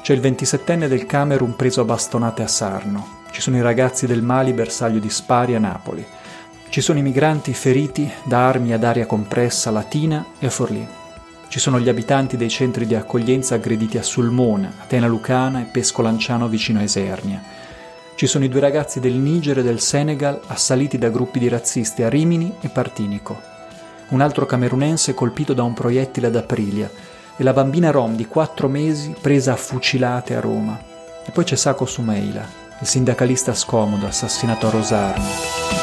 C'è 0.03 0.13
il 0.13 0.21
27enne 0.21 0.89
del 0.89 1.07
Camerun 1.07 1.55
preso 1.55 1.83
a 1.83 1.85
bastonate 1.85 2.43
a 2.43 2.49
Sarno, 2.49 3.21
ci 3.31 3.41
sono 3.41 3.57
i 3.57 3.63
ragazzi 3.63 4.07
del 4.07 4.23
Mali 4.23 4.53
bersaglio 4.53 4.99
di 4.99 5.09
spari 5.09 5.55
a 5.55 5.61
Napoli, 5.61 6.05
ci 6.69 6.81
sono 6.81 6.99
i 6.99 7.03
migranti 7.03 7.55
feriti 7.55 8.11
da 8.25 8.49
armi 8.49 8.73
ad 8.73 8.83
aria 8.83 9.07
compressa 9.07 9.71
Latina 9.71 10.25
e 10.41 10.47
a 10.47 10.51
Forlì. 10.51 11.01
Ci 11.53 11.59
sono 11.59 11.79
gli 11.79 11.91
abitanti 11.91 12.39
dei 12.39 12.49
centri 12.49 12.87
di 12.87 12.95
accoglienza 12.95 13.57
aggrediti 13.57 13.99
a 13.99 14.03
Sulmona, 14.03 14.73
Atena 14.81 15.07
Lucana 15.07 15.61
e 15.61 15.65
Pesco 15.65 16.01
Lanciano 16.01 16.49
vicino 16.49 16.79
a 16.79 16.83
Esernia. 16.83 17.43
Ci 18.15 18.27
sono 18.27 18.47
i 18.47 18.49
due 18.49 18.61
ragazzi 18.61 19.01
del 19.01 19.13
Niger 19.13 19.59
e 19.59 19.63
del 19.63 19.79
Senegal 19.79 20.41
assaliti 20.47 20.97
da 20.97 21.11
gruppi 21.11 21.39
di 21.39 21.51
razzisti 21.51 22.03
a 22.03 22.09
Rimini 22.09 22.55
e 22.63 22.71
Partinico. 22.71 23.39
Un 24.09 24.23
altro 24.23 24.47
camerunense 24.47 25.13
colpito 25.13 25.53
da 25.53 25.63
un 25.63 25.75
proiettile 25.75 26.29
ad 26.29 26.37
Aprilia 26.37 26.91
e 27.37 27.43
la 27.45 27.53
bambina 27.53 27.91
rom 27.91 28.17
di 28.17 28.25
quattro 28.25 28.69
mesi 28.69 29.15
presa 29.21 29.53
a 29.53 29.57
fucilate 29.57 30.35
a 30.35 30.41
Roma. 30.41 30.81
E 31.23 31.33
poi 31.33 31.45
c'è 31.45 31.57
Sacco 31.57 31.85
Sumeila, 31.85 32.49
il 32.81 32.87
sindacalista 32.87 33.53
scomodo 33.53 34.07
assassinato 34.07 34.69
a 34.69 34.71
Rosarno. 34.71 35.82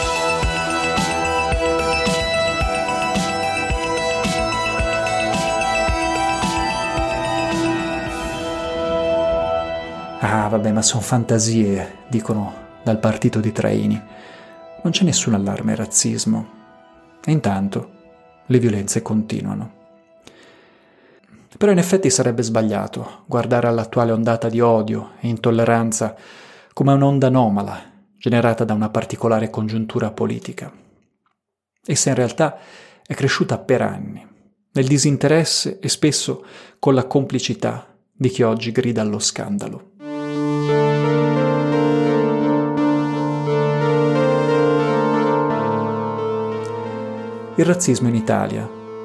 Ah, 10.32 10.48
vabbè, 10.48 10.72
ma 10.72 10.84
sono 10.84 11.02
fantasie, 11.02 12.06
dicono 12.08 12.54
dal 12.84 13.00
partito 13.00 13.40
di 13.40 13.52
Traini. 13.52 14.00
Non 14.84 14.94
c'è 14.94 15.04
nessun 15.04 15.34
allarme 15.34 15.74
razzismo. 15.74 16.48
E 17.26 17.32
intanto 17.32 17.90
le 18.46 18.60
violenze 18.60 19.02
continuano. 19.02 19.72
Però 21.58 21.72
in 21.72 21.80
effetti 21.80 22.12
sarebbe 22.12 22.44
sbagliato 22.44 23.24
guardare 23.26 23.66
all'attuale 23.66 24.12
ondata 24.12 24.50
di 24.50 24.62
odio 24.62 25.14
e 25.20 25.30
intolleranza 25.30 26.16
come 26.74 26.94
un'onda 26.94 27.26
anomala 27.26 27.82
generata 28.16 28.64
da 28.64 28.76
una 28.76 28.90
particolare 28.90 29.50
congiuntura 29.50 30.12
politica. 30.12 30.72
Essa 31.84 32.10
in 32.10 32.16
realtà 32.16 32.56
è 33.04 33.16
cresciuta 33.16 33.58
per 33.58 33.82
anni, 33.82 34.24
nel 34.74 34.86
disinteresse 34.86 35.80
e 35.80 35.90
spesso 35.90 36.46
con 36.78 36.94
la 36.94 37.08
complicità 37.08 37.88
di 38.14 38.30
chi 38.30 38.44
oggi 38.44 38.72
grida 38.72 39.02
allo 39.02 39.18
scandalo. 39.18 39.89
Il 47.60 47.66
razzismo 47.66 48.08
in 48.08 48.16
Italia 48.16 48.64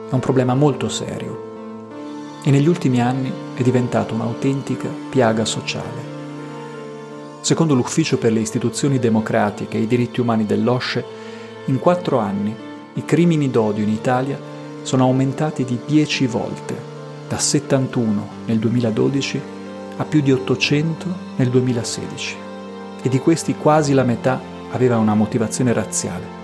è 0.08 0.14
un 0.14 0.20
problema 0.20 0.54
molto 0.54 0.88
serio 0.88 2.38
e 2.44 2.52
negli 2.52 2.68
ultimi 2.68 3.00
anni 3.00 3.32
è 3.52 3.62
diventato 3.62 4.14
un'autentica 4.14 4.88
piaga 5.10 5.44
sociale. 5.44 6.12
Secondo 7.40 7.74
l'Ufficio 7.74 8.16
per 8.16 8.30
le 8.30 8.38
istituzioni 8.38 9.00
democratiche 9.00 9.76
e 9.76 9.80
i 9.80 9.86
diritti 9.88 10.20
umani 10.20 10.46
dell'OSCE, 10.46 11.04
in 11.64 11.80
quattro 11.80 12.18
anni 12.18 12.54
i 12.92 13.04
crimini 13.04 13.50
d'odio 13.50 13.82
in 13.82 13.90
Italia 13.90 14.38
sono 14.82 15.02
aumentati 15.02 15.64
di 15.64 15.80
10 15.84 16.26
volte, 16.28 16.76
da 17.26 17.38
71 17.38 18.28
nel 18.46 18.60
2012 18.60 19.40
a 19.96 20.04
più 20.04 20.20
di 20.20 20.30
800 20.30 21.06
nel 21.38 21.48
2016. 21.48 22.36
E 23.02 23.08
di 23.08 23.18
questi 23.18 23.56
quasi 23.56 23.94
la 23.94 24.04
metà 24.04 24.40
aveva 24.70 24.96
una 24.96 25.16
motivazione 25.16 25.72
razziale. 25.72 26.43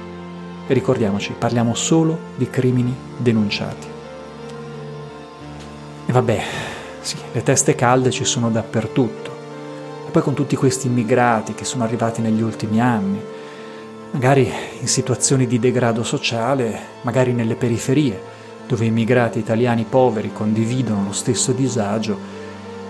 E 0.70 0.72
ricordiamoci, 0.72 1.34
parliamo 1.36 1.74
solo 1.74 2.16
di 2.36 2.48
crimini 2.48 2.94
denunciati. 3.16 3.88
E 6.06 6.12
vabbè, 6.12 6.42
sì, 7.00 7.16
le 7.32 7.42
teste 7.42 7.74
calde 7.74 8.12
ci 8.12 8.24
sono 8.24 8.50
dappertutto. 8.50 9.32
E 10.06 10.10
poi 10.12 10.22
con 10.22 10.34
tutti 10.34 10.54
questi 10.54 10.86
immigrati 10.86 11.54
che 11.54 11.64
sono 11.64 11.82
arrivati 11.82 12.20
negli 12.20 12.40
ultimi 12.40 12.80
anni. 12.80 13.20
magari 14.12 14.48
in 14.78 14.86
situazioni 14.86 15.48
di 15.48 15.58
degrado 15.58 16.04
sociale, 16.04 16.78
magari 17.02 17.32
nelle 17.32 17.56
periferie, 17.56 18.22
dove 18.68 18.84
immigrati 18.84 19.40
italiani 19.40 19.84
poveri 19.88 20.32
condividono 20.32 21.06
lo 21.06 21.12
stesso 21.12 21.50
disagio, 21.50 22.16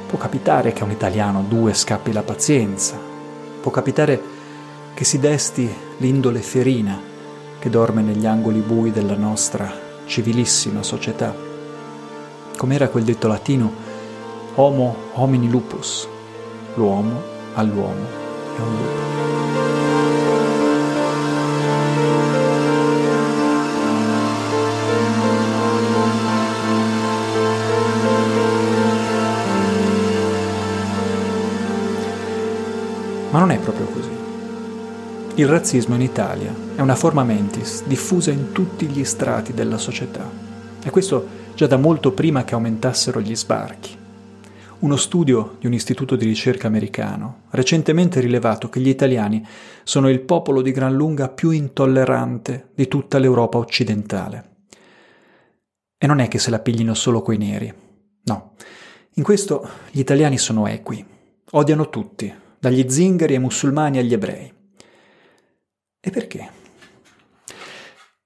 può 0.06 0.18
capitare 0.18 0.74
che 0.74 0.82
a 0.82 0.84
un 0.84 0.90
italiano 0.90 1.46
due 1.48 1.72
scappi 1.72 2.12
la 2.12 2.22
pazienza, 2.22 2.98
può 3.62 3.70
capitare 3.70 4.20
che 4.92 5.04
si 5.04 5.18
desti 5.18 5.66
l'indole 5.96 6.40
ferina 6.40 7.08
che 7.60 7.68
dorme 7.68 8.00
negli 8.00 8.24
angoli 8.24 8.60
bui 8.60 8.90
della 8.90 9.16
nostra 9.16 9.70
civilissima 10.06 10.82
società. 10.82 11.36
Com'era 12.56 12.88
quel 12.88 13.04
detto 13.04 13.28
latino, 13.28 13.70
homo 14.54 14.96
homini 15.12 15.48
lupus, 15.50 16.08
l'uomo 16.74 17.20
all'uomo 17.54 18.06
è 18.56 18.60
un 18.60 18.76
lupo. 18.76 19.08
Ma 33.30 33.38
non 33.38 33.50
è 33.52 33.58
proprio 33.58 33.86
così. 33.86 34.19
Il 35.40 35.48
razzismo 35.48 35.94
in 35.94 36.02
Italia 36.02 36.54
è 36.76 36.82
una 36.82 36.94
forma 36.94 37.24
mentis 37.24 37.82
diffusa 37.86 38.30
in 38.30 38.52
tutti 38.52 38.84
gli 38.84 39.02
strati 39.04 39.54
della 39.54 39.78
società 39.78 40.30
e 40.84 40.90
questo 40.90 41.26
già 41.54 41.66
da 41.66 41.78
molto 41.78 42.12
prima 42.12 42.44
che 42.44 42.52
aumentassero 42.52 43.22
gli 43.22 43.34
sbarchi. 43.34 43.96
Uno 44.80 44.96
studio 44.96 45.56
di 45.58 45.66
un 45.66 45.72
istituto 45.72 46.14
di 46.14 46.26
ricerca 46.26 46.66
americano 46.66 47.44
ha 47.48 47.56
recentemente 47.56 48.20
rilevato 48.20 48.68
che 48.68 48.80
gli 48.80 48.90
italiani 48.90 49.42
sono 49.82 50.10
il 50.10 50.20
popolo 50.20 50.60
di 50.60 50.72
gran 50.72 50.92
lunga 50.92 51.30
più 51.30 51.52
intollerante 51.52 52.72
di 52.74 52.86
tutta 52.86 53.16
l'Europa 53.16 53.56
occidentale. 53.56 54.66
E 55.96 56.06
non 56.06 56.18
è 56.18 56.28
che 56.28 56.38
se 56.38 56.50
la 56.50 56.58
piglino 56.58 56.92
solo 56.92 57.22
coi 57.22 57.38
neri, 57.38 57.72
no. 58.24 58.52
In 59.14 59.22
questo 59.22 59.66
gli 59.90 60.00
italiani 60.00 60.36
sono 60.36 60.66
equi, 60.66 61.02
odiano 61.52 61.88
tutti, 61.88 62.30
dagli 62.58 62.84
zingari 62.90 63.36
ai 63.36 63.40
musulmani 63.40 63.96
agli 63.96 64.12
ebrei. 64.12 64.58
E 66.02 66.10
perché? 66.10 66.50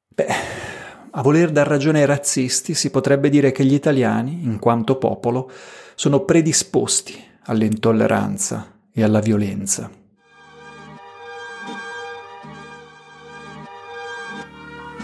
Beh, 0.08 0.26
a 1.10 1.22
voler 1.22 1.50
dar 1.50 1.66
ragione 1.66 1.98
ai 1.98 2.06
razzisti 2.06 2.72
si 2.72 2.90
potrebbe 2.90 3.28
dire 3.28 3.50
che 3.50 3.64
gli 3.64 3.74
italiani, 3.74 4.44
in 4.44 4.60
quanto 4.60 4.96
popolo, 4.96 5.50
sono 5.96 6.20
predisposti 6.20 7.20
all'intolleranza 7.46 8.78
e 8.92 9.02
alla 9.02 9.18
violenza. 9.18 9.90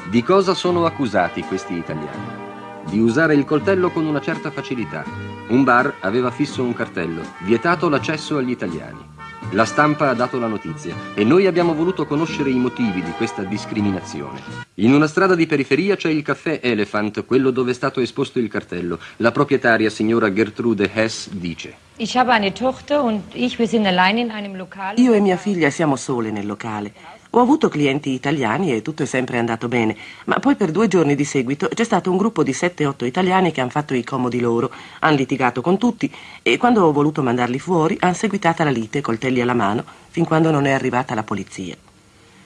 Di 0.09 0.22
cosa 0.22 0.54
sono 0.54 0.87
accusati 0.87 1.42
questi 1.42 1.74
italiani? 1.74 2.38
Di 2.88 3.00
usare 3.00 3.35
il 3.35 3.44
coltello 3.44 3.90
con 3.90 4.06
una 4.06 4.20
certa 4.20 4.52
facilità. 4.52 5.04
Un 5.48 5.64
bar 5.64 5.96
aveva 6.00 6.30
fisso 6.30 6.62
un 6.62 6.72
cartello, 6.72 7.22
vietato 7.40 7.88
l'accesso 7.88 8.37
agli 8.37 8.50
italiani. 8.50 9.19
La 9.53 9.64
stampa 9.64 10.11
ha 10.11 10.14
dato 10.14 10.38
la 10.38 10.46
notizia 10.46 10.94
e 11.14 11.24
noi 11.24 11.46
abbiamo 11.46 11.74
voluto 11.74 12.07
conoscere 12.07 12.50
i 12.50 12.59
motivi 12.59 13.03
di 13.03 13.11
questa 13.12 13.42
discriminazione. 13.42 14.40
In 14.74 14.94
una 14.94 15.09
strada 15.09 15.35
di 15.35 15.46
periferia 15.46 15.96
c'è 15.96 16.09
il 16.09 16.22
caffè 16.22 16.61
Elephant, 16.62 17.24
quello 17.24 17.50
dove 17.50 17.72
è 17.72 17.74
stato 17.74 18.00
esposto 18.00 18.38
il 18.38 18.48
cartello. 18.48 19.00
La 19.16 19.33
proprietaria, 19.33 19.90
signora 19.90 20.33
Gertrude 20.33 20.90
Hess, 20.92 21.31
dice: 21.31 21.74
Io 24.94 25.12
e 25.12 25.20
mia 25.20 25.37
figlia 25.37 25.70
siamo 25.70 25.96
sole 25.96 26.31
nel 26.31 26.46
locale. 26.46 27.19
Ho 27.33 27.38
avuto 27.38 27.69
clienti 27.69 28.11
italiani 28.11 28.73
e 28.73 28.83
tutto 28.83 29.05
è 29.05 29.07
sempre 29.07 29.38
andato 29.38 29.69
bene, 29.69 29.97
ma 30.25 30.40
poi 30.40 30.57
per 30.57 30.73
due 30.73 30.88
giorni 30.88 31.14
di 31.14 31.23
seguito 31.25 31.69
c'è 31.73 31.85
stato 31.85 32.11
un 32.11 32.16
gruppo 32.16 32.43
di 32.43 32.51
7-8 32.51 33.05
italiani 33.05 33.53
che 33.53 33.61
hanno 33.61 33.71
fatto 33.71 33.95
i 33.95 34.03
comodi 34.03 34.40
loro, 34.40 34.69
hanno 34.99 35.14
litigato 35.14 35.61
con 35.61 35.79
tutti 35.79 36.12
e 36.43 36.57
quando 36.57 36.85
ho 36.85 36.90
voluto 36.90 37.23
mandarli 37.23 37.61
fuori 37.61 37.97
hanno 38.01 38.14
seguitata 38.14 38.64
la 38.64 38.71
lite, 38.71 39.01
coltelli 39.01 39.40
alla 39.40 39.55
mano, 39.55 39.85
fin 40.09 40.25
quando 40.25 40.51
non 40.51 40.66
è 40.66 40.73
arrivata 40.73 41.14
la 41.14 41.23
polizia. 41.23 41.77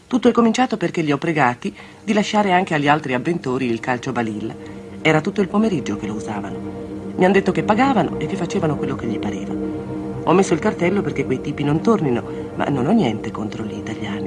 Tutto 0.06 0.28
è 0.28 0.32
cominciato 0.32 0.76
perché 0.76 1.00
li 1.00 1.12
ho 1.12 1.18
pregati 1.18 1.74
di 2.04 2.12
lasciare 2.12 2.52
anche 2.52 2.74
agli 2.74 2.86
altri 2.86 3.14
avventori 3.14 3.64
il 3.64 3.80
calcio 3.80 4.12
balilla. 4.12 4.54
Era 5.00 5.22
tutto 5.22 5.40
il 5.40 5.48
pomeriggio 5.48 5.96
che 5.96 6.06
lo 6.06 6.12
usavano. 6.12 6.58
Mi 7.16 7.24
hanno 7.24 7.32
detto 7.32 7.52
che 7.52 7.62
pagavano 7.62 8.18
e 8.18 8.26
che 8.26 8.36
facevano 8.36 8.76
quello 8.76 8.96
che 8.96 9.06
gli 9.06 9.18
pareva. 9.18 9.54
Ho 10.24 10.32
messo 10.34 10.52
il 10.52 10.60
cartello 10.60 11.00
perché 11.00 11.24
quei 11.24 11.40
tipi 11.40 11.64
non 11.64 11.80
tornino, 11.80 12.22
ma 12.54 12.66
non 12.66 12.86
ho 12.86 12.92
niente 12.92 13.30
contro 13.30 13.64
gli 13.64 13.78
italiani. 13.78 14.23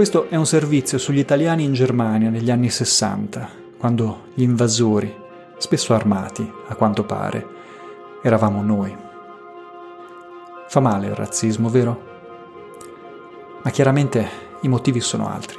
Questo 0.00 0.30
è 0.30 0.36
un 0.36 0.46
servizio 0.46 0.96
sugli 0.96 1.18
italiani 1.18 1.62
in 1.62 1.74
Germania 1.74 2.30
negli 2.30 2.50
anni 2.50 2.70
60, 2.70 3.50
quando 3.76 4.28
gli 4.32 4.40
invasori, 4.40 5.14
spesso 5.58 5.92
armati, 5.92 6.50
a 6.68 6.74
quanto 6.74 7.04
pare, 7.04 7.46
eravamo 8.22 8.62
noi. 8.62 8.96
Fa 10.68 10.80
male 10.80 11.08
il 11.08 11.14
razzismo, 11.14 11.68
vero? 11.68 12.02
Ma 13.62 13.68
chiaramente 13.68 14.26
i 14.62 14.68
motivi 14.68 15.00
sono 15.00 15.28
altri. 15.28 15.58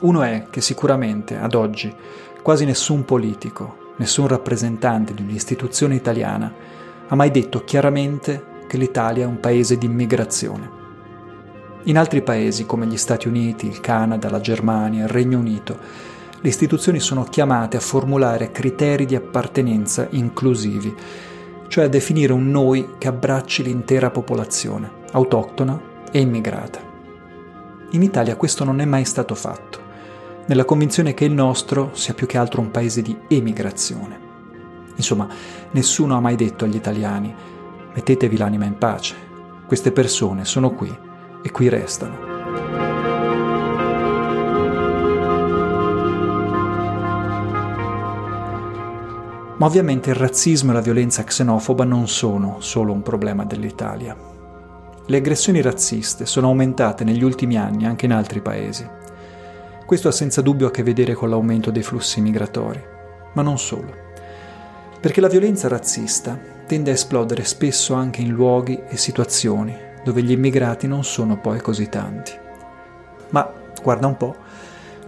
Uno 0.00 0.22
è 0.22 0.46
che 0.50 0.60
sicuramente 0.60 1.38
ad 1.38 1.54
oggi 1.54 1.94
quasi 2.42 2.64
nessun 2.64 3.04
politico, 3.04 3.92
nessun 3.98 4.26
rappresentante 4.26 5.14
di 5.14 5.22
un'istituzione 5.22 5.94
italiana 5.94 6.52
ha 7.06 7.14
mai 7.14 7.30
detto 7.30 7.62
chiaramente 7.62 8.64
che 8.66 8.76
l'Italia 8.76 9.22
è 9.22 9.28
un 9.28 9.38
paese 9.38 9.78
di 9.78 9.86
immigrazione. 9.86 10.77
In 11.84 11.96
altri 11.96 12.22
paesi 12.22 12.66
come 12.66 12.86
gli 12.86 12.96
Stati 12.96 13.28
Uniti, 13.28 13.66
il 13.66 13.80
Canada, 13.80 14.28
la 14.28 14.40
Germania, 14.40 15.04
il 15.04 15.08
Regno 15.08 15.38
Unito, 15.38 15.78
le 16.40 16.48
istituzioni 16.48 17.00
sono 17.00 17.24
chiamate 17.24 17.76
a 17.76 17.80
formulare 17.80 18.50
criteri 18.50 19.06
di 19.06 19.14
appartenenza 19.14 20.06
inclusivi, 20.10 20.94
cioè 21.68 21.84
a 21.84 21.88
definire 21.88 22.32
un 22.32 22.50
noi 22.50 22.94
che 22.98 23.08
abbracci 23.08 23.62
l'intera 23.62 24.10
popolazione, 24.10 24.90
autoctona 25.12 25.80
e 26.10 26.20
immigrata. 26.20 26.80
In 27.92 28.02
Italia 28.02 28.36
questo 28.36 28.64
non 28.64 28.80
è 28.80 28.84
mai 28.84 29.04
stato 29.04 29.34
fatto, 29.34 29.80
nella 30.46 30.64
convinzione 30.64 31.14
che 31.14 31.24
il 31.24 31.32
nostro 31.32 31.90
sia 31.92 32.12
più 32.12 32.26
che 32.26 32.38
altro 32.38 32.60
un 32.60 32.70
paese 32.70 33.02
di 33.02 33.16
emigrazione. 33.28 34.26
Insomma, 34.96 35.28
nessuno 35.70 36.16
ha 36.16 36.20
mai 36.20 36.34
detto 36.34 36.64
agli 36.64 36.76
italiani 36.76 37.34
mettetevi 37.94 38.36
l'anima 38.36 38.64
in 38.64 38.76
pace, 38.76 39.14
queste 39.66 39.92
persone 39.92 40.44
sono 40.44 40.70
qui 40.70 41.06
e 41.42 41.50
qui 41.50 41.68
restano. 41.68 42.26
Ma 49.58 49.66
ovviamente 49.66 50.10
il 50.10 50.16
razzismo 50.16 50.70
e 50.70 50.74
la 50.74 50.80
violenza 50.80 51.24
xenofoba 51.24 51.82
non 51.82 52.06
sono 52.06 52.58
solo 52.60 52.92
un 52.92 53.02
problema 53.02 53.44
dell'Italia. 53.44 54.16
Le 55.04 55.16
aggressioni 55.16 55.60
razziste 55.60 56.26
sono 56.26 56.46
aumentate 56.46 57.02
negli 57.02 57.24
ultimi 57.24 57.56
anni 57.56 57.84
anche 57.84 58.06
in 58.06 58.12
altri 58.12 58.40
paesi. 58.40 58.88
Questo 59.84 60.06
ha 60.06 60.12
senza 60.12 60.42
dubbio 60.42 60.68
a 60.68 60.70
che 60.70 60.84
vedere 60.84 61.14
con 61.14 61.28
l'aumento 61.28 61.72
dei 61.72 61.82
flussi 61.82 62.20
migratori, 62.20 62.80
ma 63.32 63.42
non 63.42 63.58
solo. 63.58 64.06
Perché 65.00 65.20
la 65.20 65.28
violenza 65.28 65.66
razzista 65.66 66.38
tende 66.66 66.90
a 66.90 66.94
esplodere 66.94 67.42
spesso 67.44 67.94
anche 67.94 68.20
in 68.20 68.28
luoghi 68.28 68.80
e 68.86 68.96
situazioni 68.96 69.86
dove 70.04 70.22
gli 70.22 70.32
immigrati 70.32 70.86
non 70.86 71.04
sono 71.04 71.38
poi 71.38 71.60
così 71.60 71.88
tanti. 71.88 72.32
Ma, 73.30 73.50
guarda 73.82 74.06
un 74.06 74.16
po', 74.16 74.36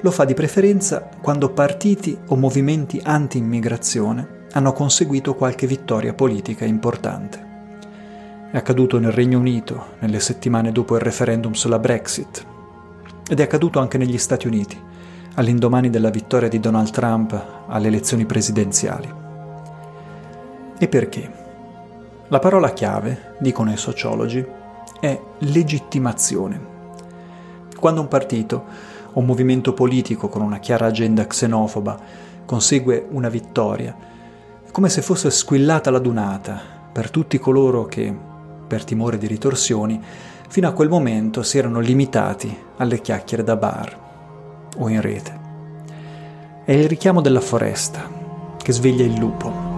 lo 0.00 0.11
fa 0.11 0.24
di 0.24 0.35
preferenza 0.35 1.09
quando 1.20 1.50
partiti 1.50 2.16
o 2.29 2.37
movimenti 2.37 3.00
anti-immigrazione 3.03 4.38
hanno 4.53 4.72
conseguito 4.72 5.35
qualche 5.35 5.66
vittoria 5.66 6.14
politica 6.14 6.64
importante. 6.64 7.48
È 8.50 8.57
accaduto 8.57 8.98
nel 8.98 9.12
Regno 9.12 9.38
Unito 9.38 9.96
nelle 10.00 10.20
settimane 10.20 10.72
dopo 10.72 10.96
il 10.96 11.03
referendum 11.03 11.53
sulla 11.53 11.79
Brexit 11.79 12.46
ed 13.29 13.38
è 13.38 13.42
accaduto 13.42 13.79
anche 13.79 13.96
negli 13.96 14.18
Stati 14.18 14.48
Uniti, 14.48 14.76
all'indomani 15.35 15.88
della 15.88 16.11
vittoria 16.11 16.48
di 16.48 16.59
Donald 16.59 16.90
Trump 16.90 17.64
alle 17.68 17.87
elezioni 17.87 18.26
presidenziali. 18.26 19.09
E 20.79 20.88
perché? 20.88 21.31
La 22.29 22.38
parola 22.38 22.72
chiave, 22.72 23.35
dicono 23.38 23.70
i 23.72 23.76
sociologi, 23.76 24.44
è 25.01 25.19
legittimazione. 25.39 26.69
Quando 27.79 28.01
un 28.03 28.09
partito 28.09 28.65
o 29.13 29.19
un 29.19 29.27
movimento 29.27 29.73
politico 29.73 30.29
con 30.29 30.43
una 30.43 30.59
chiara 30.59 30.87
agenda 30.87 31.27
xenofoba 31.27 31.99
consegue 32.45 33.07
una 33.11 33.29
vittoria, 33.29 33.97
è 34.65 34.71
come 34.71 34.89
se 34.89 35.03
fosse 35.03 35.31
squillata 35.31 35.91
la 35.91 35.99
dunata 35.99 36.61
per 36.93 37.11
tutti 37.11 37.39
coloro 37.39 37.87
che, 37.87 38.15
per 38.67 38.85
timore 38.85 39.19
di 39.19 39.27
ritorsioni, 39.27 40.01
fino 40.49 40.69
a 40.69 40.73
quel 40.73 40.89
momento 40.89 41.43
si 41.43 41.59
erano 41.59 41.81
limitati 41.81 42.57
alle 42.77 43.01
chiacchiere 43.01 43.43
da 43.43 43.57
bar 43.57 43.99
o 44.77 44.89
in 44.89 45.01
rete. 45.01 45.39
È 46.65 46.73
il 46.73 46.89
richiamo 46.89 47.21
della 47.21 47.41
foresta 47.41 48.09
che 48.57 48.73
sveglia 48.73 49.05
il 49.05 49.15
lupo. 49.15 49.70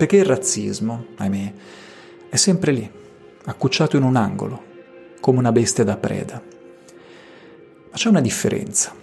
Perché 0.00 0.16
il 0.16 0.24
razzismo, 0.24 1.08
ahimè, 1.16 1.52
è 2.30 2.36
sempre 2.36 2.72
lì, 2.72 2.90
accucciato 3.44 3.98
in 3.98 4.02
un 4.02 4.16
angolo, 4.16 4.62
come 5.20 5.40
una 5.40 5.52
bestia 5.52 5.84
da 5.84 5.98
preda. 5.98 6.40
Ma 6.40 7.94
c'è 7.94 8.08
una 8.08 8.22
differenza. 8.22 8.94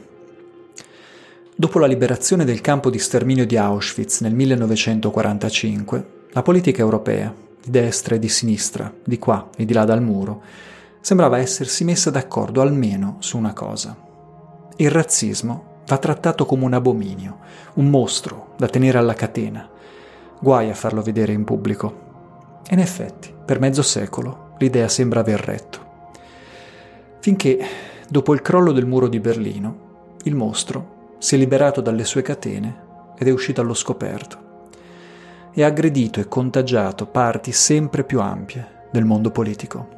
Dopo 1.56 1.78
la 1.78 1.86
liberazione 1.86 2.46
del 2.46 2.62
campo 2.62 2.90
di 2.90 2.98
sterminio 2.98 3.46
di 3.46 3.58
Auschwitz 3.58 4.22
nel 4.22 4.34
1945, 4.34 6.08
la 6.32 6.42
politica 6.42 6.82
europea, 6.82 7.32
di 7.62 7.70
destra 7.70 8.16
e 8.16 8.20
di 8.20 8.28
sinistra, 8.28 8.92
di 9.04 9.20
qua 9.20 9.52
e 9.56 9.66
di 9.66 9.74
là 9.74 9.84
dal 9.84 10.02
muro, 10.02 10.42
sembrava 11.00 11.38
essersi 11.38 11.84
messa 11.84 12.10
d'accordo 12.10 12.60
almeno 12.60 13.18
su 13.20 13.38
una 13.38 13.54
cosa. 13.54 13.96
Il 14.78 14.90
razzismo 14.90 15.84
va 15.86 15.98
trattato 16.00 16.48
come 16.48 16.66
un 16.66 16.74
abominio, 16.74 17.38
un 17.76 17.88
mostro 17.88 18.56
da 18.58 18.68
tenere 18.68 18.98
alla 18.98 19.14
catena. 19.14 19.76
Guai 20.40 20.70
a 20.70 20.76
farlo 20.76 21.02
vedere 21.02 21.34
in 21.34 21.44
pubblico. 21.44 22.06
E 22.68 22.74
in 22.74 22.80
effetti, 22.80 23.34
per 23.46 23.60
mezzo 23.60 23.82
secolo, 23.82 24.54
l'idea 24.60 24.88
sembra 24.88 25.22
aver 25.22 25.40
retto. 25.40 25.86
Finché, 27.20 27.66
dopo 28.08 28.34
il 28.34 28.42
crollo 28.42 28.72
del 28.72 28.86
muro 28.86 29.08
di 29.08 29.20
Berlino, 29.20 30.16
il 30.24 30.36
mostro 30.36 31.16
si 31.18 31.36
è 31.36 31.38
liberato 31.38 31.82
dalle 31.82 32.06
sue 32.06 32.22
catene 32.22 32.86
ed 33.18 33.28
è 33.28 33.32
uscito 33.32 33.62
allo 33.62 33.74
scoperto 33.74 34.46
e 35.54 35.64
ha 35.64 35.68
aggredito 35.68 36.20
e 36.20 36.28
contagiato 36.28 37.08
parti 37.08 37.52
sempre 37.52 38.04
più 38.04 38.22
ampie 38.22 38.86
del 38.92 39.06
mondo 39.06 39.32
politico. 39.32 39.96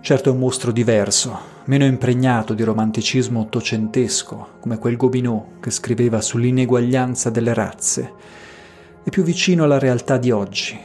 Certo 0.00 0.30
è 0.30 0.32
un 0.32 0.38
mostro 0.38 0.72
diverso, 0.72 1.38
meno 1.64 1.84
impregnato 1.84 2.54
di 2.54 2.64
romanticismo 2.64 3.40
ottocentesco, 3.40 4.48
come 4.60 4.78
quel 4.78 4.96
Gobineau 4.96 5.60
che 5.60 5.70
scriveva 5.70 6.20
sull'ineguaglianza 6.20 7.30
delle 7.30 7.54
razze, 7.54 8.12
e 9.04 9.10
più 9.10 9.22
vicino 9.22 9.64
alla 9.64 9.78
realtà 9.78 10.16
di 10.16 10.30
oggi, 10.30 10.78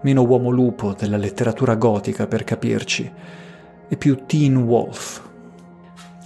meno 0.00 0.22
uomo 0.22 0.50
lupo 0.50 0.94
della 0.94 1.18
letteratura 1.18 1.74
gotica 1.74 2.26
per 2.26 2.44
capirci, 2.44 3.12
e 3.88 3.96
più 3.96 4.24
teen 4.26 4.56
wolf. 4.56 5.22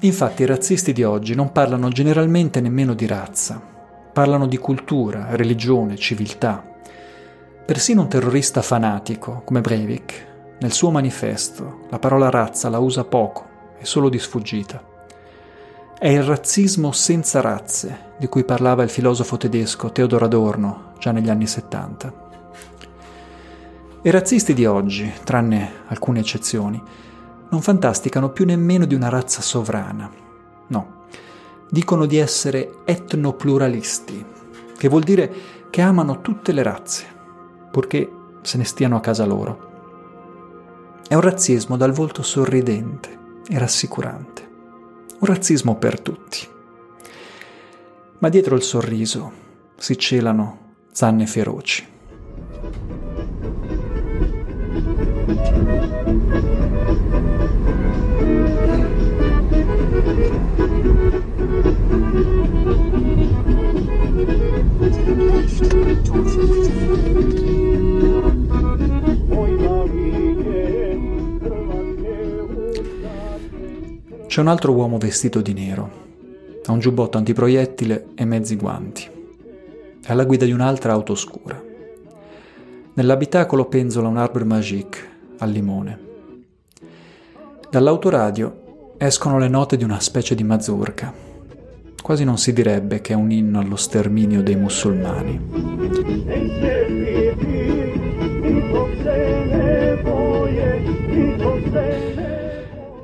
Infatti 0.00 0.42
i 0.42 0.46
razzisti 0.46 0.92
di 0.92 1.02
oggi 1.02 1.34
non 1.34 1.52
parlano 1.52 1.88
generalmente 1.88 2.60
nemmeno 2.60 2.94
di 2.94 3.06
razza, 3.06 3.60
parlano 4.12 4.46
di 4.46 4.56
cultura, 4.56 5.28
religione, 5.30 5.96
civiltà. 5.96 6.64
Persino 7.66 8.02
un 8.02 8.08
terrorista 8.08 8.62
fanatico 8.62 9.42
come 9.44 9.60
Breivik, 9.60 10.28
nel 10.60 10.72
suo 10.72 10.90
manifesto, 10.90 11.86
la 11.90 11.98
parola 11.98 12.30
razza 12.30 12.68
la 12.68 12.78
usa 12.78 13.04
poco 13.04 13.49
e 13.80 13.86
solo 13.86 14.10
di 14.10 14.18
sfuggita. 14.18 14.88
È 15.98 16.08
il 16.08 16.22
razzismo 16.22 16.92
senza 16.92 17.40
razze 17.40 18.12
di 18.18 18.26
cui 18.26 18.44
parlava 18.44 18.82
il 18.82 18.90
filosofo 18.90 19.36
tedesco 19.36 19.90
Theodor 19.90 20.22
Adorno 20.24 20.92
già 20.98 21.12
negli 21.12 21.30
anni 21.30 21.46
70. 21.46 22.28
I 24.02 24.10
razzisti 24.10 24.54
di 24.54 24.66
oggi, 24.66 25.10
tranne 25.24 25.72
alcune 25.88 26.20
eccezioni, 26.20 26.82
non 27.50 27.62
fantasticano 27.62 28.30
più 28.30 28.44
nemmeno 28.44 28.84
di 28.84 28.94
una 28.94 29.08
razza 29.08 29.42
sovrana. 29.42 30.10
No, 30.68 31.06
dicono 31.68 32.06
di 32.06 32.16
essere 32.16 32.78
etnopluralisti, 32.84 34.24
che 34.76 34.88
vuol 34.88 35.02
dire 35.02 35.32
che 35.68 35.80
amano 35.80 36.20
tutte 36.20 36.52
le 36.52 36.62
razze, 36.62 37.04
purché 37.70 38.10
se 38.42 38.56
ne 38.56 38.64
stiano 38.64 38.96
a 38.96 39.00
casa 39.00 39.26
loro. 39.26 39.68
È 41.06 41.14
un 41.14 41.20
razzismo 41.20 41.76
dal 41.76 41.92
volto 41.92 42.22
sorridente 42.22 43.19
e 43.52 43.58
rassicurante, 43.58 44.48
un 45.18 45.26
razzismo 45.26 45.74
per 45.74 46.00
tutti. 46.00 46.46
Ma 48.18 48.28
dietro 48.28 48.54
il 48.54 48.62
sorriso 48.62 49.32
si 49.76 49.98
celano 49.98 50.74
zanne 50.92 51.26
feroci. 51.26 51.88
C'è 74.30 74.40
un 74.40 74.46
altro 74.46 74.70
uomo 74.70 74.96
vestito 74.96 75.40
di 75.40 75.52
nero. 75.52 75.90
Ha 76.64 76.70
un 76.70 76.78
giubbotto 76.78 77.18
antiproiettile 77.18 78.10
e 78.14 78.24
mezzi 78.24 78.54
guanti. 78.54 79.10
È 80.00 80.12
alla 80.12 80.24
guida 80.24 80.44
di 80.44 80.52
un'altra 80.52 80.92
auto 80.92 81.16
scura. 81.16 81.60
Nell'abitacolo 82.94 83.64
penzola 83.64 84.06
un 84.06 84.18
arbre 84.18 84.44
magique 84.44 85.00
al 85.38 85.50
limone. 85.50 85.98
Dall'autoradio 87.70 88.94
escono 88.98 89.36
le 89.36 89.48
note 89.48 89.76
di 89.76 89.82
una 89.82 89.98
specie 89.98 90.36
di 90.36 90.44
mazurka. 90.44 91.12
Quasi 92.00 92.22
non 92.22 92.38
si 92.38 92.52
direbbe 92.52 93.00
che 93.00 93.14
è 93.14 93.16
un 93.16 93.32
inno 93.32 93.58
allo 93.58 93.74
sterminio 93.74 94.44
dei 94.44 94.54
musulmani. 94.54 95.40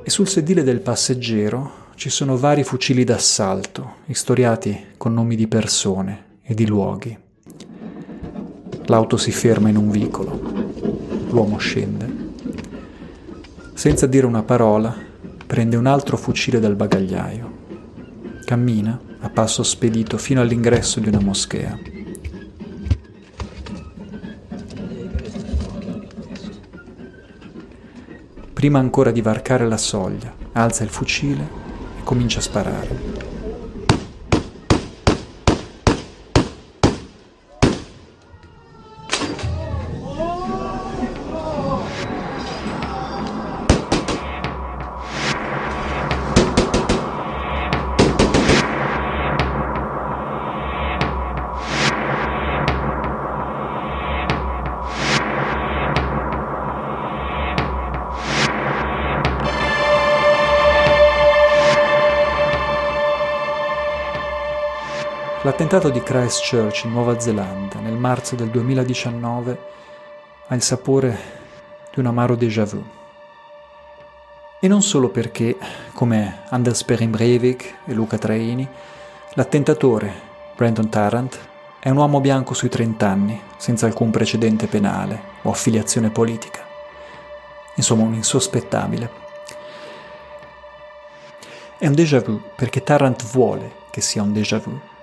E 0.06 0.10
sul 0.10 0.28
sedile 0.28 0.62
del 0.62 0.82
passeggero 0.82 1.86
ci 1.96 2.10
sono 2.10 2.36
vari 2.36 2.62
fucili 2.62 3.02
d'assalto, 3.02 3.94
istoriati 4.06 4.92
con 4.96 5.12
nomi 5.12 5.34
di 5.34 5.48
persone 5.48 6.36
e 6.44 6.54
di 6.54 6.64
luoghi. 6.64 7.18
L'auto 8.84 9.16
si 9.16 9.32
ferma 9.32 9.68
in 9.68 9.76
un 9.76 9.90
vicolo, 9.90 10.40
l'uomo 11.28 11.56
scende. 11.56 12.08
Senza 13.74 14.06
dire 14.06 14.26
una 14.26 14.44
parola, 14.44 14.94
prende 15.44 15.74
un 15.74 15.86
altro 15.86 16.16
fucile 16.16 16.60
dal 16.60 16.76
bagagliaio. 16.76 17.54
Cammina 18.44 19.00
a 19.18 19.28
passo 19.28 19.64
spedito 19.64 20.18
fino 20.18 20.40
all'ingresso 20.40 21.00
di 21.00 21.08
una 21.08 21.20
moschea. 21.20 21.95
Prima 28.56 28.78
ancora 28.78 29.10
di 29.10 29.20
varcare 29.20 29.68
la 29.68 29.76
soglia, 29.76 30.32
alza 30.52 30.82
il 30.82 30.88
fucile 30.88 31.46
e 31.98 32.02
comincia 32.02 32.38
a 32.38 32.42
sparare. 32.42 33.35
L'attentato 65.66 65.92
di 65.92 66.00
Christchurch 66.00 66.84
in 66.84 66.92
Nuova 66.92 67.18
Zelanda 67.18 67.80
nel 67.80 67.96
marzo 67.96 68.36
del 68.36 68.50
2019 68.50 69.58
ha 70.46 70.54
il 70.54 70.62
sapore 70.62 71.18
di 71.92 71.98
un 71.98 72.06
amaro 72.06 72.36
déjà 72.36 72.62
vu. 72.62 72.80
E 74.60 74.68
non 74.68 74.80
solo 74.80 75.08
perché, 75.08 75.58
come 75.92 76.42
Anders 76.50 76.84
Behring 76.84 77.10
Breivik 77.10 77.78
e 77.84 77.94
Luca 77.94 78.16
Traini, 78.16 78.64
l'attentatore, 79.34 80.12
Brandon 80.54 80.88
Tarrant, 80.88 81.36
è 81.80 81.90
un 81.90 81.96
uomo 81.96 82.20
bianco 82.20 82.54
sui 82.54 82.68
30 82.68 83.08
anni, 83.08 83.42
senza 83.56 83.86
alcun 83.86 84.12
precedente 84.12 84.68
penale 84.68 85.20
o 85.42 85.50
affiliazione 85.50 86.10
politica. 86.10 86.64
Insomma, 87.74 88.04
un 88.04 88.14
insospettabile. 88.14 89.10
È 91.76 91.88
un 91.88 91.94
déjà 91.94 92.20
vu 92.20 92.40
perché 92.54 92.84
Tarrant 92.84 93.24
vuole 93.32 93.72
che 93.90 94.00
sia 94.00 94.22
un 94.22 94.32
déjà 94.32 94.58
vu 94.58 94.94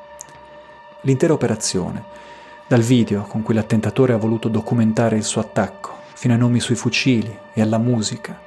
L'intera 1.06 1.34
operazione, 1.34 2.02
dal 2.66 2.80
video 2.80 3.24
con 3.24 3.44
cui 3.44 3.54
l'attentatore 3.54 4.14
ha 4.14 4.18
voluto 4.18 4.48
documentare 4.48 5.18
il 5.18 5.26
suo 5.26 5.42
attacco, 5.42 5.98
fino 6.14 6.34
ai 6.34 6.40
nomi 6.40 6.62
sui 6.62 6.76
fucili 6.76 7.38
e 7.54 7.62
alla 7.62 7.78
musica, 7.78 8.40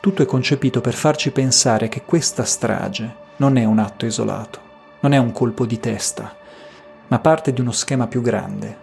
tutto 0.00 0.22
è 0.22 0.26
concepito 0.26 0.80
per 0.80 0.94
farci 0.94 1.30
pensare 1.30 1.88
che 1.88 2.02
questa 2.04 2.44
strage 2.44 3.14
non 3.36 3.58
è 3.58 3.64
un 3.64 3.78
atto 3.78 4.06
isolato, 4.06 4.60
non 5.00 5.12
è 5.12 5.18
un 5.18 5.30
colpo 5.32 5.66
di 5.66 5.78
testa, 5.78 6.34
ma 7.08 7.18
parte 7.18 7.52
di 7.52 7.60
uno 7.60 7.72
schema 7.72 8.06
più 8.06 8.22
grande. 8.22 8.78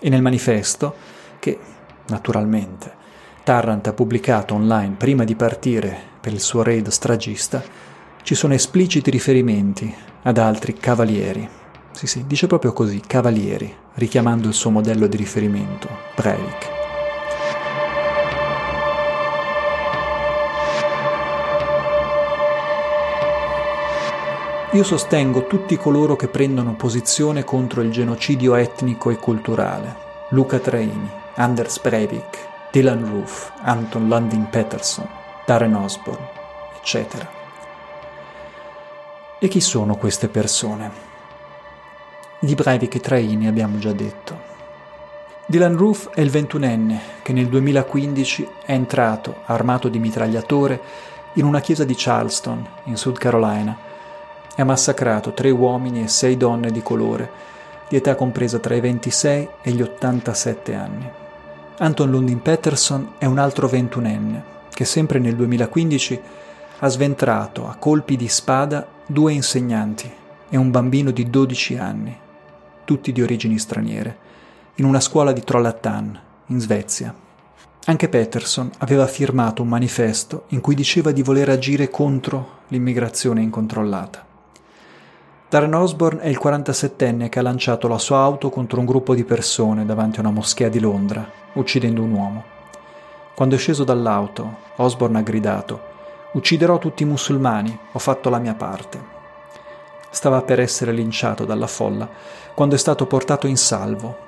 E 0.00 0.08
nel 0.08 0.22
manifesto, 0.22 0.96
che 1.38 1.60
naturalmente 2.08 2.92
Tarrant 3.44 3.86
ha 3.86 3.92
pubblicato 3.92 4.54
online 4.54 4.96
prima 4.96 5.22
di 5.22 5.36
partire 5.36 5.96
per 6.20 6.32
il 6.32 6.40
suo 6.40 6.64
raid 6.64 6.88
stragista, 6.88 7.62
ci 8.22 8.34
sono 8.34 8.54
espliciti 8.54 9.10
riferimenti 9.10 9.92
ad 10.22 10.38
altri 10.38 10.74
cavalieri, 10.74 11.48
Sì, 11.92 12.06
sì, 12.06 12.24
dice 12.26 12.46
proprio 12.46 12.72
così, 12.72 13.02
cavalieri, 13.06 13.70
richiamando 13.94 14.48
il 14.48 14.54
suo 14.54 14.70
modello 14.70 15.06
di 15.06 15.16
riferimento, 15.18 15.88
Breivik. 16.16 16.70
Io 24.72 24.82
sostengo 24.84 25.46
tutti 25.46 25.76
coloro 25.76 26.16
che 26.16 26.28
prendono 26.28 26.74
posizione 26.76 27.44
contro 27.44 27.82
il 27.82 27.90
genocidio 27.90 28.54
etnico 28.54 29.10
e 29.10 29.16
culturale. 29.16 29.94
Luca 30.30 30.58
Traini, 30.58 31.10
Anders 31.34 31.78
Breivik, 31.78 32.38
Dylan 32.70 33.04
Roof, 33.04 33.52
Anton 33.60 34.08
Lundin 34.08 34.48
Peterson, 34.48 35.06
Darren 35.44 35.74
Osborne, 35.74 36.26
eccetera. 36.78 37.41
E 39.44 39.48
chi 39.48 39.60
sono 39.60 39.96
queste 39.96 40.28
persone? 40.28 40.88
Di 42.38 42.54
Breivik 42.54 42.94
e 42.94 43.00
Traini 43.00 43.48
abbiamo 43.48 43.76
già 43.78 43.90
detto. 43.90 44.38
Dylan 45.46 45.76
Roof 45.76 46.10
è 46.10 46.20
il 46.20 46.30
ventunenne 46.30 47.00
che 47.22 47.32
nel 47.32 47.48
2015 47.48 48.48
è 48.64 48.70
entrato, 48.70 49.42
armato 49.46 49.88
di 49.88 49.98
mitragliatore, 49.98 50.80
in 51.32 51.44
una 51.44 51.58
chiesa 51.58 51.82
di 51.82 51.94
Charleston, 51.96 52.64
in 52.84 52.96
South 52.96 53.18
Carolina, 53.18 53.76
e 54.54 54.62
ha 54.62 54.64
massacrato 54.64 55.32
tre 55.32 55.50
uomini 55.50 56.04
e 56.04 56.08
sei 56.08 56.36
donne 56.36 56.70
di 56.70 56.80
colore, 56.80 57.28
di 57.88 57.96
età 57.96 58.14
compresa 58.14 58.60
tra 58.60 58.76
i 58.76 58.80
26 58.80 59.48
e 59.60 59.70
gli 59.72 59.82
87 59.82 60.72
anni. 60.72 61.10
Anton 61.78 62.10
Lundin 62.12 62.42
Peterson 62.42 63.14
è 63.18 63.24
un 63.24 63.38
altro 63.38 63.66
ventunenne 63.66 64.44
che 64.72 64.84
sempre 64.84 65.18
nel 65.18 65.34
2015 65.34 66.20
ha 66.78 66.88
sventrato 66.88 67.66
a 67.66 67.74
colpi 67.74 68.16
di 68.16 68.28
spada 68.28 69.00
due 69.12 69.34
insegnanti 69.34 70.10
e 70.48 70.56
un 70.56 70.70
bambino 70.70 71.10
di 71.10 71.28
12 71.28 71.76
anni, 71.76 72.16
tutti 72.84 73.12
di 73.12 73.20
origini 73.20 73.58
straniere, 73.58 74.18
in 74.76 74.86
una 74.86 75.00
scuola 75.00 75.32
di 75.32 75.42
Trollhättan, 75.42 76.20
in 76.46 76.58
Svezia. 76.58 77.14
Anche 77.84 78.08
Peterson 78.08 78.70
aveva 78.78 79.06
firmato 79.06 79.60
un 79.60 79.68
manifesto 79.68 80.44
in 80.48 80.60
cui 80.60 80.74
diceva 80.74 81.12
di 81.12 81.22
voler 81.22 81.50
agire 81.50 81.90
contro 81.90 82.60
l'immigrazione 82.68 83.42
incontrollata. 83.42 84.24
Darren 85.48 85.74
Osborne 85.74 86.22
è 86.22 86.28
il 86.28 86.40
47enne 86.42 87.28
che 87.28 87.38
ha 87.38 87.42
lanciato 87.42 87.88
la 87.88 87.98
sua 87.98 88.18
auto 88.20 88.48
contro 88.48 88.80
un 88.80 88.86
gruppo 88.86 89.14
di 89.14 89.24
persone 89.24 89.84
davanti 89.84 90.18
a 90.18 90.22
una 90.22 90.30
moschea 90.30 90.70
di 90.70 90.80
Londra, 90.80 91.30
uccidendo 91.52 92.02
un 92.02 92.12
uomo. 92.12 92.44
Quando 93.34 93.56
è 93.56 93.58
sceso 93.58 93.84
dall'auto, 93.84 94.56
Osborne 94.76 95.18
ha 95.18 95.22
gridato 95.22 95.90
Ucciderò 96.32 96.78
tutti 96.78 97.02
i 97.02 97.06
musulmani, 97.06 97.78
ho 97.92 97.98
fatto 97.98 98.30
la 98.30 98.38
mia 98.38 98.54
parte. 98.54 99.10
Stava 100.10 100.42
per 100.42 100.60
essere 100.60 100.92
linciato 100.92 101.44
dalla 101.44 101.66
folla 101.66 102.08
quando 102.54 102.74
è 102.74 102.78
stato 102.78 103.06
portato 103.06 103.46
in 103.46 103.56
salvo 103.56 104.18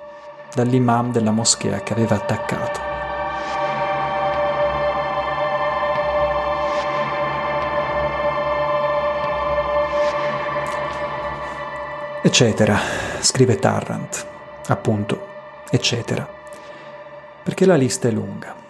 dall'imam 0.54 1.12
della 1.12 1.30
moschea 1.30 1.82
che 1.82 1.92
aveva 1.92 2.16
attaccato. 2.16 2.92
eccetera, 12.34 12.76
scrive 13.20 13.60
Tarrant, 13.60 14.26
appunto, 14.66 15.28
eccetera, 15.70 16.28
perché 17.44 17.64
la 17.64 17.76
lista 17.76 18.08
è 18.08 18.10
lunga. 18.10 18.63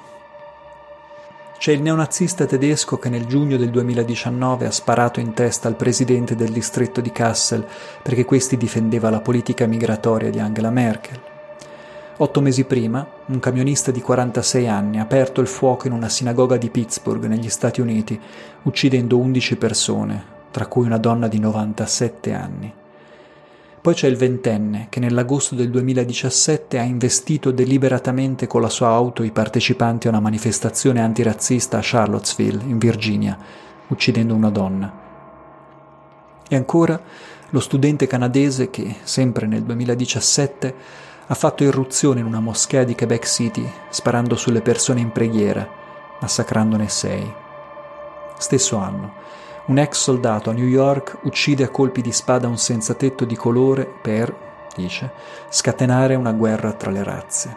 C'è 1.59 1.73
il 1.73 1.81
neonazista 1.81 2.45
tedesco 2.45 2.99
che 2.99 3.09
nel 3.09 3.25
giugno 3.25 3.57
del 3.57 3.71
2019 3.71 4.67
ha 4.67 4.71
sparato 4.71 5.21
in 5.21 5.33
testa 5.33 5.67
al 5.67 5.77
presidente 5.77 6.35
del 6.35 6.51
distretto 6.51 7.01
di 7.01 7.11
Kassel 7.11 7.67
perché 8.03 8.25
questi 8.25 8.57
difendeva 8.57 9.09
la 9.09 9.21
politica 9.21 9.67
migratoria 9.67 10.31
di 10.31 10.40
Angela 10.40 10.71
Merkel. 10.71 11.21
Otto 12.19 12.40
mesi 12.40 12.64
prima, 12.64 13.05
un 13.27 13.40
camionista 13.40 13.90
di 13.90 14.01
46 14.01 14.69
anni 14.69 14.99
ha 14.99 15.03
aperto 15.03 15.40
il 15.40 15.49
fuoco 15.49 15.87
in 15.87 15.95
una 15.95 16.09
sinagoga 16.09 16.57
di 16.57 16.71
Pittsburgh, 16.71 17.25
negli 17.25 17.49
Stati 17.49 17.81
Uniti, 17.81 18.21
uccidendo 18.62 19.17
11 19.17 19.57
persone, 19.57 20.25
tra 20.51 20.67
cui 20.67 20.85
una 20.87 20.99
donna 20.99 21.29
di 21.29 21.40
97 21.40 22.33
anni. 22.33 22.75
Poi 23.85 23.92
c'è 23.92 24.09
il 24.09 24.16
ventenne 24.16 24.87
che 24.88 24.99
nell'agosto 24.99 25.55
del 25.55 25.68
2017 25.68 26.79
ha 26.79 26.83
investito 26.85 27.51
deliberatamente 27.51 28.47
con 28.47 28.62
la 28.62 28.70
sua 28.70 28.88
auto 28.88 29.23
i 29.23 29.31
partecipanti 29.31 30.07
a 30.07 30.11
una 30.11 30.20
manifestazione 30.20 31.03
antirazzista 31.03 31.77
a 31.77 31.83
Charlottesville, 31.83 32.62
in 32.64 32.79
Virginia, 32.79 33.37
uccidendo 33.88 34.35
una 34.35 34.49
donna. 34.49 34.90
E 36.49 36.57
ancora 36.57 36.99
lo 37.51 37.61
studente 37.61 38.07
canadese 38.07 38.70
che, 38.70 39.01
sempre 39.03 39.47
nel 39.47 39.64
2017, 39.64 40.75
ha 41.27 41.35
fatto 41.35 41.62
irruzione 41.62 42.20
in 42.20 42.27
una 42.27 42.40
moschea 42.40 42.85
di 42.85 42.94
Quebec 42.94 43.27
City 43.27 43.70
sparando 43.90 44.35
sulle 44.35 44.62
persone 44.62 45.01
in 45.01 45.12
preghiera, 45.12 45.68
massacrandone 46.23 46.88
sei. 46.88 47.31
Stesso 48.38 48.79
anno, 48.79 49.12
un 49.66 49.79
ex 49.79 49.98
soldato 49.98 50.50
a 50.50 50.53
New 50.53 50.66
York 50.66 51.18
uccide 51.22 51.64
a 51.64 51.70
colpi 51.70 52.03
di 52.03 52.12
spada 52.12 52.48
un 52.48 52.59
senzatetto 52.59 53.24
di 53.24 53.35
colore 53.35 53.87
per, 53.87 54.35
dice, 54.77 55.11
scatenare 55.48 56.14
una 56.16 56.33
guerra 56.33 56.72
tra 56.72 56.90
le 56.90 57.03
razze. 57.03 57.57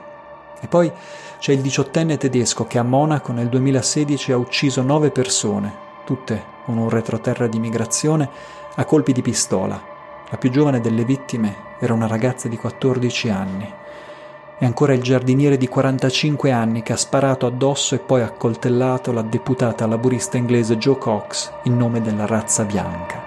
E 0.62 0.68
poi 0.68 0.92
c'è 1.40 1.52
il 1.52 1.62
diciottenne 1.62 2.18
tedesco 2.18 2.66
che 2.66 2.78
a 2.78 2.84
Monaco 2.84 3.34
nel 3.34 3.50
2016 3.50 4.32
ha 4.32 4.38
ucciso 4.38 4.82
nove 4.82 5.12
persone, 5.12 5.86
tutte 6.06 6.56
con 6.64 6.78
un 6.78 6.90
retroterra 6.90 7.48
di 7.48 7.60
migrazione, 7.60 8.30
a 8.76 8.86
colpi 8.86 9.12
di 9.12 9.22
pistola. 9.22 9.96
La 10.30 10.38
più 10.38 10.50
giovane 10.50 10.80
delle 10.80 11.04
vittime 11.04 11.56
era 11.80 11.94
una 11.94 12.08
ragazza 12.08 12.48
di 12.48 12.58
14 12.58 13.30
anni 13.30 13.74
e 14.60 14.66
ancora 14.66 14.94
il 14.94 15.02
giardiniere 15.02 15.58
di 15.58 15.68
45 15.68 16.52
anni 16.52 16.82
che 16.82 16.94
ha 16.94 16.98
sparato 16.98 17.46
addosso 17.46 17.94
e 17.94 18.00
poi 18.00 18.22
accoltellato 18.22 19.12
la 19.12 19.22
deputata 19.22 19.86
laburista 19.86 20.38
inglese 20.38 20.78
Joe 20.78 20.98
Cox 20.98 21.52
in 21.64 21.78
nome 21.78 22.02
della 22.02 22.26
razza 22.26 22.64
bianca. 22.64 23.26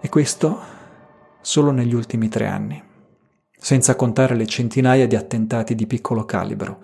E 0.00 0.08
questo 0.08 0.60
solo 1.40 1.70
negli 1.70 1.94
ultimi 1.94 2.28
tre 2.28 2.46
anni 2.46 2.90
senza 3.62 3.94
contare 3.94 4.34
le 4.34 4.46
centinaia 4.46 5.06
di 5.06 5.14
attentati 5.14 5.76
di 5.76 5.86
piccolo 5.86 6.24
calibro. 6.24 6.80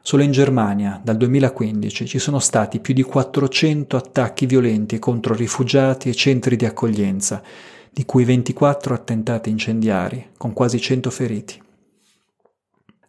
Solo 0.00 0.22
in 0.22 0.30
Germania, 0.30 0.98
dal 1.04 1.18
2015, 1.18 2.06
ci 2.06 2.18
sono 2.18 2.38
stati 2.38 2.80
più 2.80 2.94
di 2.94 3.02
400 3.02 3.98
attacchi 3.98 4.46
violenti 4.46 4.98
contro 4.98 5.34
rifugiati 5.34 6.08
e 6.08 6.14
centri 6.14 6.56
di 6.56 6.64
accoglienza, 6.64 7.42
di 7.90 8.06
cui 8.06 8.24
24 8.24 8.94
attentati 8.94 9.50
incendiari, 9.50 10.30
con 10.38 10.54
quasi 10.54 10.80
100 10.80 11.10
feriti. 11.10 11.62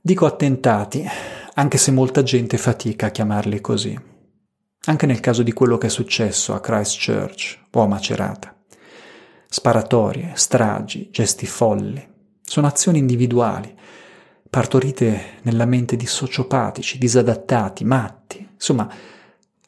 Dico 0.02 0.26
attentati, 0.26 1.06
anche 1.54 1.78
se 1.78 1.92
molta 1.92 2.24
gente 2.24 2.58
fatica 2.58 3.06
a 3.06 3.12
chiamarli 3.12 3.62
così. 3.62 3.98
Anche 4.86 5.06
nel 5.06 5.22
caso 5.22 5.44
di 5.44 5.54
quello 5.54 5.78
che 5.78 5.88
è 5.88 5.90
successo 5.90 6.54
a 6.54 6.60
Christchurch 6.60 7.60
o 7.72 7.82
a 7.82 7.88
Macerata. 7.88 8.54
Sparatorie, 9.48 10.32
stragi, 10.36 11.10
gesti 11.10 11.46
folli, 11.46 12.16
sono 12.50 12.68
azioni 12.68 13.00
individuali, 13.00 13.76
partorite 14.50 15.40
nella 15.42 15.66
mente 15.66 15.98
di 15.98 16.06
sociopatici, 16.06 16.98
disadattati, 16.98 17.84
matti, 17.84 18.48
insomma, 18.54 18.90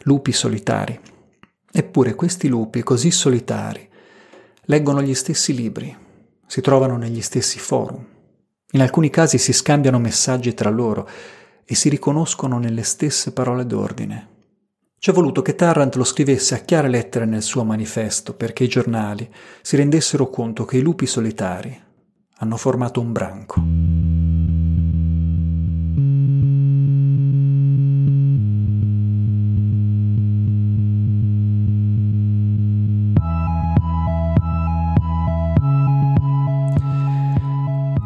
lupi 0.03 0.31
solitari. 0.31 0.97
Eppure 1.71 2.15
questi 2.15 2.47
lupi 2.47 2.81
così 2.81 3.11
solitari 3.11 3.87
leggono 4.61 5.01
gli 5.01 5.13
stessi 5.13 5.53
libri, 5.53 5.95
si 6.47 6.61
trovano 6.61 6.95
negli 6.95 7.21
stessi 7.21 7.59
forum. 7.59 8.03
In 8.71 8.81
alcuni 8.81 9.09
casi 9.09 9.37
si 9.37 9.51
scambiano 9.51 9.99
messaggi 9.99 10.53
tra 10.53 10.69
loro 10.69 11.07
e 11.65 11.75
si 11.75 11.89
riconoscono 11.89 12.59
nelle 12.59 12.83
stesse 12.83 13.33
parole 13.33 13.65
d'ordine. 13.65 14.27
Ci 14.97 15.09
è 15.09 15.13
voluto 15.13 15.41
che 15.41 15.55
Tarrant 15.55 15.95
lo 15.95 16.05
scrivesse 16.05 16.55
a 16.55 16.59
chiare 16.59 16.87
lettere 16.87 17.25
nel 17.25 17.43
suo 17.43 17.65
manifesto 17.65 18.33
perché 18.33 18.63
i 18.63 18.69
giornali 18.69 19.29
si 19.61 19.75
rendessero 19.75 20.29
conto 20.29 20.63
che 20.63 20.77
i 20.77 20.81
lupi 20.81 21.05
solitari 21.05 21.87
hanno 22.41 22.55
formato 22.55 23.01
un 23.01 23.11
branco. 23.11 23.61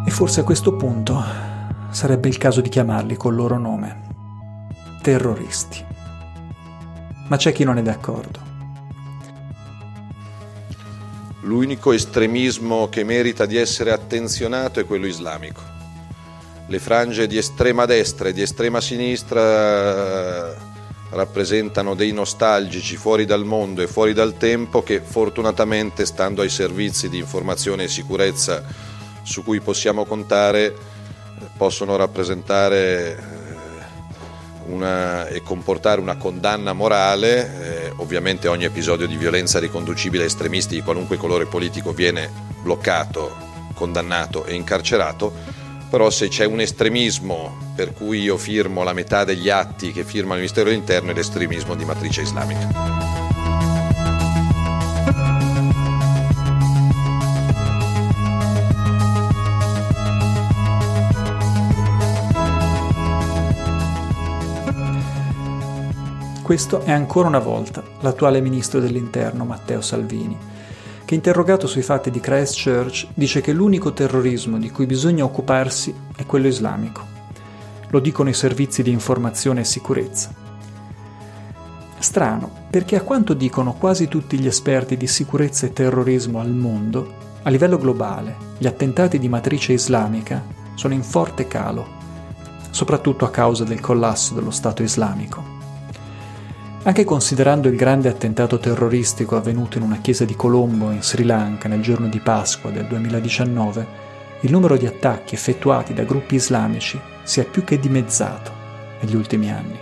E 0.06 0.10
forse 0.10 0.40
a 0.40 0.44
questo 0.44 0.76
punto 0.76 1.22
sarebbe 1.90 2.28
il 2.28 2.38
caso 2.38 2.62
di 2.62 2.70
chiamarli 2.70 3.16
col 3.16 3.36
loro 3.36 3.60
nome, 3.60 4.02
terroristi. 5.04 5.86
Ma 7.28 7.38
c'è 7.38 7.52
chi 7.52 7.64
non 7.64 7.78
è 7.78 7.84
d'accordo. 7.84 8.53
L'unico 11.44 11.92
estremismo 11.92 12.90
che 12.90 13.04
merita 13.04 13.46
di 13.46 13.58
essere 13.58 13.92
attenzionato 13.92 14.80
è 14.80 14.86
quello 14.86 15.08
islamico. 15.08 15.62
Le 16.68 16.80
frange 16.80 17.28
di 17.28 17.38
estrema 17.38 17.86
destra 17.86 18.30
e 18.30 18.34
di 18.34 18.42
estrema 18.42 18.80
sinistra 18.80 20.52
eh, 20.52 20.56
rappresentano 21.10 21.94
dei 21.94 22.12
nostalgici 22.12 22.96
fuori 22.96 23.26
dal 23.26 23.46
mondo 23.46 23.82
e 23.82 23.88
fuori 23.88 24.14
dal 24.14 24.38
tempo 24.38 24.82
che 24.82 25.02
fortunatamente, 25.02 26.06
stando 26.06 26.42
ai 26.42 26.50
servizi 26.50 27.10
di 27.10 27.18
informazione 27.18 27.84
e 27.84 27.88
sicurezza 27.90 28.64
su 29.24 29.44
cui 29.44 29.60
possiamo 29.60 30.06
contare, 30.06 30.74
possono 31.58 31.96
rappresentare 31.96 33.33
una, 34.68 35.28
e 35.28 35.42
comportare 35.42 36.00
una 36.02 36.18
condanna 36.18 36.74
morale. 36.74 37.88
Eh, 37.88 37.94
ovviamente 37.98 38.48
ogni 38.48 38.66
episodio 38.66 39.08
di 39.08 39.18
violenza 39.18 39.60
riconducibile 39.60 40.24
a 40.24 40.28
estremisti 40.28 40.76
di 40.76 40.82
qualunque 40.82 41.18
colore 41.18 41.46
politico 41.46 41.92
viene 41.94 42.30
bloccato, 42.62 43.36
condannato 43.74 44.46
e 44.46 44.54
incarcerato 44.54 45.62
però 45.94 46.10
se 46.10 46.28
c'è 46.28 46.46
un 46.46 46.60
estremismo 46.60 47.56
per 47.76 47.94
cui 47.94 48.22
io 48.22 48.36
firmo 48.36 48.82
la 48.82 48.94
metà 48.94 49.24
degli 49.26 49.50
atti 49.50 49.92
che 49.92 50.04
firma 50.04 50.34
il 50.34 50.40
Ministero 50.40 50.70
dell'Interno 50.70 51.12
è 51.12 51.14
l'estremismo 51.14 51.76
di 51.76 51.86
matrice 51.86 52.22
islamica. 52.22 53.13
Questo 66.44 66.82
è 66.82 66.92
ancora 66.92 67.30
una 67.30 67.40
volta 67.40 67.82
l'attuale 68.02 68.42
ministro 68.42 68.82
dell'Interno 68.82 69.46
Matteo 69.46 69.80
Salvini 69.80 70.38
che 71.06 71.16
interrogato 71.16 71.68
sui 71.68 71.82
fatti 71.82 72.12
di 72.12 72.20
Christchurch 72.20 73.08
dice 73.14 73.40
che 73.40 73.54
l'unico 73.54 73.94
terrorismo 73.94 74.58
di 74.58 74.70
cui 74.70 74.86
bisogna 74.86 75.24
occuparsi 75.24 75.96
è 76.14 76.26
quello 76.26 76.48
islamico. 76.48 77.02
Lo 77.88 78.00
dicono 78.00 78.28
i 78.28 78.34
servizi 78.34 78.84
di 78.84 78.92
informazione 78.92 79.62
e 79.62 79.64
sicurezza. 79.66 80.34
Strano, 82.00 82.52
perché 82.70 82.98
a 82.98 83.04
quanto 83.04 83.34
dicono 83.34 83.76
quasi 83.76 84.10
tutti 84.10 84.38
gli 84.38 84.48
esperti 84.48 84.98
di 84.98 85.08
sicurezza 85.08 85.66
e 85.66 85.72
terrorismo 85.72 86.42
al 86.42 86.52
mondo, 86.52 87.14
a 87.44 87.50
livello 87.50 87.78
globale 87.78 88.36
gli 88.58 88.68
attentati 88.68 89.18
di 89.18 89.30
matrice 89.30 89.72
islamica 89.72 90.44
sono 90.76 90.94
in 90.94 91.04
forte 91.04 91.48
calo, 91.48 91.88
soprattutto 92.70 93.24
a 93.24 93.30
causa 93.30 93.64
del 93.64 93.80
collasso 93.80 94.34
dello 94.34 94.52
Stato 94.52 94.84
islamico. 94.84 95.53
Anche 96.86 97.06
considerando 97.06 97.70
il 97.70 97.78
grande 97.78 98.10
attentato 98.10 98.60
terroristico 98.60 99.38
avvenuto 99.38 99.78
in 99.78 99.86
una 99.86 100.00
chiesa 100.02 100.26
di 100.26 100.36
Colombo 100.36 100.92
in 100.92 101.02
Sri 101.02 101.24
Lanka 101.24 101.70
nel 101.70 101.82
giorno 101.82 102.10
di 102.10 102.20
Pasqua 102.20 102.72
del 102.72 102.88
2019, 102.88 103.88
il 104.42 104.52
numero 104.52 104.76
di 104.76 104.86
attacchi 104.86 105.34
effettuati 105.34 105.94
da 105.94 106.04
gruppi 106.04 106.36
islamici 106.36 107.00
si 107.24 107.40
è 107.40 107.46
più 107.46 107.64
che 107.64 107.80
dimezzato 107.80 108.52
negli 109.00 109.16
ultimi 109.16 109.50
anni. 109.50 109.80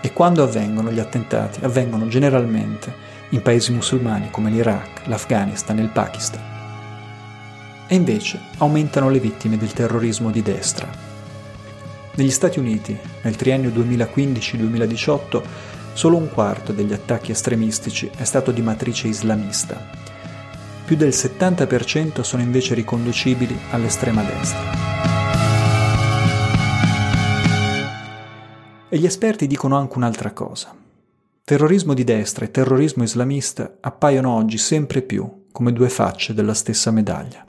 E 0.00 0.12
quando 0.12 0.42
avvengono 0.42 0.90
gli 0.90 0.98
attentati? 0.98 1.64
Avvengono 1.64 2.08
generalmente 2.08 2.92
in 3.28 3.40
paesi 3.40 3.72
musulmani 3.72 4.30
come 4.32 4.50
l'Iraq, 4.50 5.06
l'Afghanistan 5.06 5.78
e 5.78 5.82
il 5.82 5.90
Pakistan. 5.90 6.42
E 7.86 7.94
invece 7.94 8.40
aumentano 8.58 9.10
le 9.10 9.20
vittime 9.20 9.56
del 9.56 9.72
terrorismo 9.72 10.32
di 10.32 10.42
destra, 10.42 11.05
negli 12.16 12.30
Stati 12.30 12.58
Uniti, 12.58 12.96
nel 13.22 13.36
triennio 13.36 13.70
2015-2018, 13.70 15.42
solo 15.92 16.16
un 16.16 16.30
quarto 16.30 16.72
degli 16.72 16.92
attacchi 16.92 17.30
estremistici 17.30 18.10
è 18.16 18.24
stato 18.24 18.52
di 18.52 18.62
matrice 18.62 19.08
islamista. 19.08 19.78
Più 20.84 20.96
del 20.96 21.10
70% 21.10 22.22
sono 22.22 22.42
invece 22.42 22.74
riconducibili 22.74 23.56
all'estrema 23.70 24.22
destra. 24.22 24.94
E 28.88 28.98
gli 28.98 29.04
esperti 29.04 29.46
dicono 29.46 29.76
anche 29.76 29.96
un'altra 29.96 30.32
cosa. 30.32 30.74
Terrorismo 31.44 31.92
di 31.92 32.04
destra 32.04 32.44
e 32.44 32.50
terrorismo 32.50 33.02
islamista 33.02 33.76
appaiono 33.80 34.34
oggi 34.34 34.58
sempre 34.58 35.02
più 35.02 35.44
come 35.52 35.72
due 35.72 35.88
facce 35.88 36.34
della 36.34 36.54
stessa 36.54 36.90
medaglia. 36.90 37.45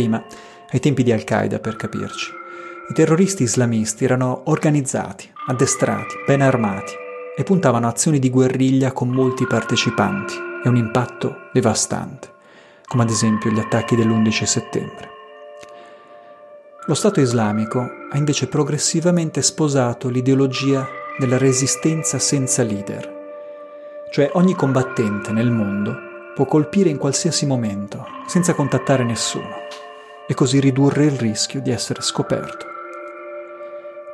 Prima, 0.00 0.24
ai 0.70 0.80
tempi 0.80 1.02
di 1.02 1.12
Al-Qaeda 1.12 1.58
per 1.58 1.76
capirci, 1.76 2.32
i 2.88 2.94
terroristi 2.94 3.42
islamisti 3.42 4.04
erano 4.04 4.44
organizzati, 4.46 5.30
addestrati, 5.48 6.14
ben 6.26 6.40
armati 6.40 6.94
e 7.36 7.42
puntavano 7.42 7.86
azioni 7.86 8.18
di 8.18 8.30
guerriglia 8.30 8.92
con 8.92 9.10
molti 9.10 9.46
partecipanti 9.46 10.32
e 10.64 10.70
un 10.70 10.76
impatto 10.76 11.50
devastante, 11.52 12.30
come 12.86 13.02
ad 13.02 13.10
esempio 13.10 13.50
gli 13.50 13.58
attacchi 13.58 13.94
dell'11 13.94 14.44
settembre. 14.44 15.08
Lo 16.86 16.94
Stato 16.94 17.20
islamico 17.20 17.86
ha 18.10 18.16
invece 18.16 18.46
progressivamente 18.46 19.42
sposato 19.42 20.08
l'ideologia 20.08 20.88
della 21.18 21.36
resistenza 21.36 22.18
senza 22.18 22.62
leader, 22.62 23.18
cioè 24.10 24.30
ogni 24.32 24.54
combattente 24.54 25.30
nel 25.30 25.50
mondo 25.50 25.94
può 26.34 26.46
colpire 26.46 26.88
in 26.88 26.96
qualsiasi 26.96 27.44
momento, 27.44 28.06
senza 28.26 28.54
contattare 28.54 29.04
nessuno 29.04 29.68
e 30.30 30.34
così 30.34 30.60
ridurre 30.60 31.06
il 31.06 31.18
rischio 31.18 31.60
di 31.60 31.72
essere 31.72 32.02
scoperto. 32.02 32.64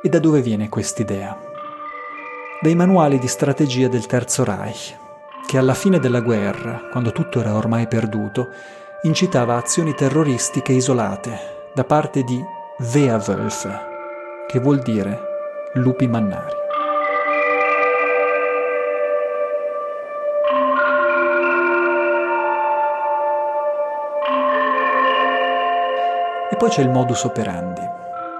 E 0.01 0.09
da 0.09 0.17
dove 0.17 0.41
viene 0.41 0.67
quest'idea? 0.67 1.37
Dai 2.59 2.73
manuali 2.73 3.19
di 3.19 3.27
strategia 3.27 3.87
del 3.87 4.07
Terzo 4.07 4.43
Reich, 4.43 4.97
che 5.45 5.59
alla 5.59 5.75
fine 5.75 5.99
della 5.99 6.21
guerra, 6.21 6.87
quando 6.91 7.11
tutto 7.11 7.39
era 7.39 7.53
ormai 7.53 7.87
perduto, 7.87 8.49
incitava 9.03 9.57
azioni 9.57 9.93
terroristiche 9.93 10.71
isolate 10.71 11.69
da 11.75 11.83
parte 11.83 12.23
di 12.23 12.43
Wehrwölfe, 12.79 13.79
che 14.47 14.57
vuol 14.57 14.79
dire 14.79 15.21
lupi 15.75 16.07
mannari. 16.07 16.66
Poi 26.57 26.69
c'è 26.69 26.81
il 26.81 26.89
modus 26.89 27.23
operandi. 27.23 27.81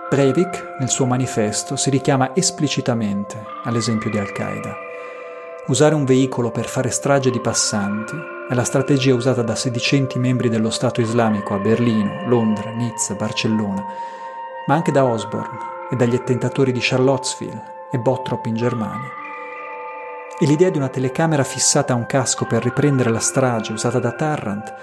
Breivik, 0.09 0.75
nel 0.79 0.89
suo 0.89 1.05
manifesto, 1.05 1.75
si 1.75 1.91
richiama 1.91 2.31
esplicitamente 2.33 3.39
all'esempio 3.63 4.09
di 4.09 4.17
Al-Qaeda. 4.17 4.75
Usare 5.67 5.93
un 5.93 6.03
veicolo 6.03 6.49
per 6.49 6.65
fare 6.65 6.89
strage 6.89 7.29
di 7.29 7.39
passanti 7.39 8.15
è 8.49 8.55
la 8.55 8.63
strategia 8.63 9.13
usata 9.13 9.43
da 9.43 9.53
sedicenti 9.53 10.17
membri 10.17 10.49
dello 10.49 10.71
Stato 10.71 10.99
islamico 10.99 11.53
a 11.53 11.59
Berlino, 11.59 12.27
Londra, 12.27 12.71
Nizza, 12.71 13.13
Barcellona, 13.13 13.85
ma 14.65 14.73
anche 14.73 14.91
da 14.91 15.05
Osborne 15.05 15.57
e 15.91 15.95
dagli 15.95 16.15
attentatori 16.15 16.71
di 16.71 16.79
Charlottesville 16.81 17.63
e 17.91 17.99
Bottrop 17.99 18.47
in 18.47 18.55
Germania. 18.55 19.11
E 20.39 20.45
l'idea 20.45 20.71
di 20.71 20.77
una 20.77 20.89
telecamera 20.89 21.43
fissata 21.43 21.93
a 21.93 21.97
un 21.97 22.07
casco 22.07 22.45
per 22.45 22.63
riprendere 22.63 23.11
la 23.11 23.19
strage 23.19 23.73
usata 23.73 23.99
da 23.99 24.13
Tarrant, 24.13 24.73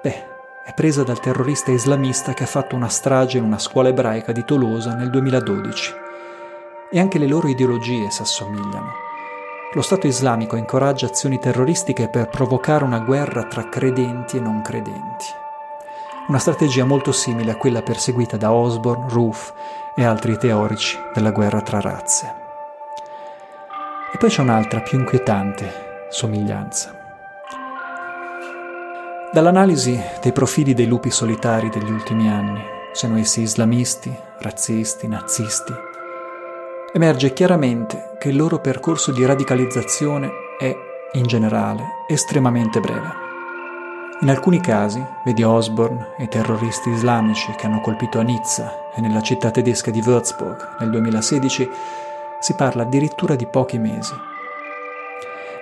beh, 0.00 0.33
è 0.64 0.72
presa 0.72 1.02
dal 1.02 1.20
terrorista 1.20 1.70
islamista 1.70 2.32
che 2.32 2.44
ha 2.44 2.46
fatto 2.46 2.74
una 2.74 2.88
strage 2.88 3.36
in 3.36 3.44
una 3.44 3.58
scuola 3.58 3.90
ebraica 3.90 4.32
di 4.32 4.46
Tolosa 4.46 4.94
nel 4.94 5.10
2012. 5.10 5.92
E 6.90 6.98
anche 6.98 7.18
le 7.18 7.26
loro 7.26 7.48
ideologie 7.48 8.10
si 8.10 8.22
assomigliano. 8.22 8.92
Lo 9.74 9.82
Stato 9.82 10.06
islamico 10.06 10.56
incoraggia 10.56 11.04
azioni 11.04 11.38
terroristiche 11.38 12.08
per 12.08 12.28
provocare 12.28 12.82
una 12.82 13.00
guerra 13.00 13.44
tra 13.44 13.68
credenti 13.68 14.38
e 14.38 14.40
non 14.40 14.62
credenti. 14.62 15.26
Una 16.28 16.38
strategia 16.38 16.86
molto 16.86 17.12
simile 17.12 17.50
a 17.50 17.56
quella 17.56 17.82
perseguita 17.82 18.38
da 18.38 18.50
Osborne, 18.50 19.10
Roof 19.10 19.52
e 19.94 20.02
altri 20.02 20.38
teorici 20.38 20.98
della 21.12 21.32
guerra 21.32 21.60
tra 21.60 21.80
razze. 21.80 22.34
E 24.14 24.16
poi 24.16 24.30
c'è 24.30 24.40
un'altra 24.40 24.80
più 24.80 24.98
inquietante 24.98 26.06
somiglianza. 26.08 27.03
Dall'analisi 29.34 30.00
dei 30.22 30.30
profili 30.30 30.74
dei 30.74 30.86
lupi 30.86 31.10
solitari 31.10 31.68
degli 31.68 31.90
ultimi 31.90 32.30
anni, 32.30 32.62
siano 32.92 33.18
essi 33.18 33.40
islamisti, 33.40 34.16
razzisti, 34.38 35.08
nazisti, 35.08 35.72
emerge 36.92 37.32
chiaramente 37.32 38.12
che 38.20 38.28
il 38.28 38.36
loro 38.36 38.60
percorso 38.60 39.10
di 39.10 39.26
radicalizzazione 39.26 40.30
è, 40.56 40.72
in 41.14 41.26
generale, 41.26 41.82
estremamente 42.06 42.78
breve. 42.78 43.12
In 44.20 44.30
alcuni 44.30 44.60
casi, 44.60 45.04
vedi 45.24 45.42
Osborne 45.42 46.10
e 46.16 46.22
i 46.22 46.28
terroristi 46.28 46.90
islamici 46.90 47.52
che 47.56 47.66
hanno 47.66 47.80
colpito 47.80 48.20
a 48.20 48.22
Nizza 48.22 48.92
e 48.94 49.00
nella 49.00 49.20
città 49.20 49.50
tedesca 49.50 49.90
di 49.90 50.00
Würzburg 50.00 50.76
nel 50.78 50.90
2016, 50.90 51.68
si 52.38 52.54
parla 52.54 52.82
addirittura 52.82 53.34
di 53.34 53.46
pochi 53.48 53.78
mesi 53.78 54.14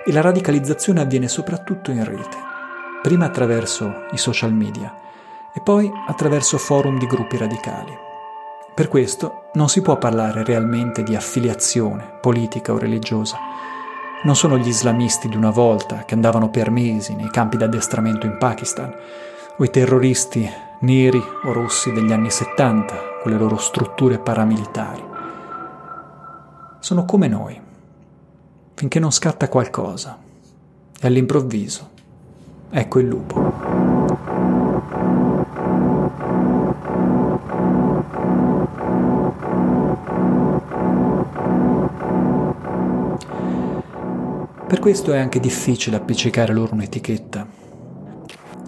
E 0.05 0.11
la 0.11 0.21
radicalizzazione 0.21 1.01
avviene 1.01 1.27
soprattutto 1.27 1.89
in 1.89 2.03
rete, 2.05 2.52
prima 3.03 3.25
attraverso 3.25 4.05
i 4.13 4.17
social 4.17 4.53
media 4.53 4.95
e 5.53 5.59
poi 5.59 5.91
attraverso 6.07 6.57
forum 6.57 6.97
di 6.97 7.05
gruppi 7.05 7.35
radicali. 7.35 7.91
Per 8.73 8.87
questo 8.87 9.49
non 9.55 9.67
si 9.67 9.81
può 9.81 9.97
parlare 9.97 10.45
realmente 10.45 11.03
di 11.03 11.13
affiliazione 11.13 12.17
politica 12.21 12.71
o 12.71 12.77
religiosa. 12.77 13.37
Non 14.23 14.37
sono 14.37 14.57
gli 14.57 14.69
islamisti 14.69 15.27
di 15.27 15.35
una 15.35 15.49
volta 15.49 16.05
che 16.05 16.13
andavano 16.13 16.49
per 16.49 16.71
mesi 16.71 17.13
nei 17.13 17.29
campi 17.29 17.57
d'addestramento 17.57 18.25
in 18.25 18.37
Pakistan, 18.37 18.95
o 19.57 19.63
i 19.63 19.69
terroristi 19.69 20.49
neri 20.79 21.21
o 21.43 21.51
rossi 21.51 21.91
degli 21.91 22.13
anni 22.13 22.31
70 22.31 22.95
con 23.21 23.33
le 23.33 23.37
loro 23.37 23.57
strutture 23.57 24.17
paramilitari. 24.17 25.03
Sono 26.79 27.03
come 27.03 27.27
noi, 27.27 27.61
finché 28.73 28.99
non 28.99 29.11
scatta 29.11 29.49
qualcosa 29.49 30.17
e 30.99 31.05
all'improvviso 31.05 31.92
ecco 32.73 32.99
il 32.99 33.07
lupo. 33.07 33.51
Per 44.67 44.79
questo 44.79 45.13
è 45.13 45.19
anche 45.19 45.39
difficile 45.39 45.97
appiccicare 45.97 46.51
loro 46.51 46.73
un'etichetta. 46.73 47.45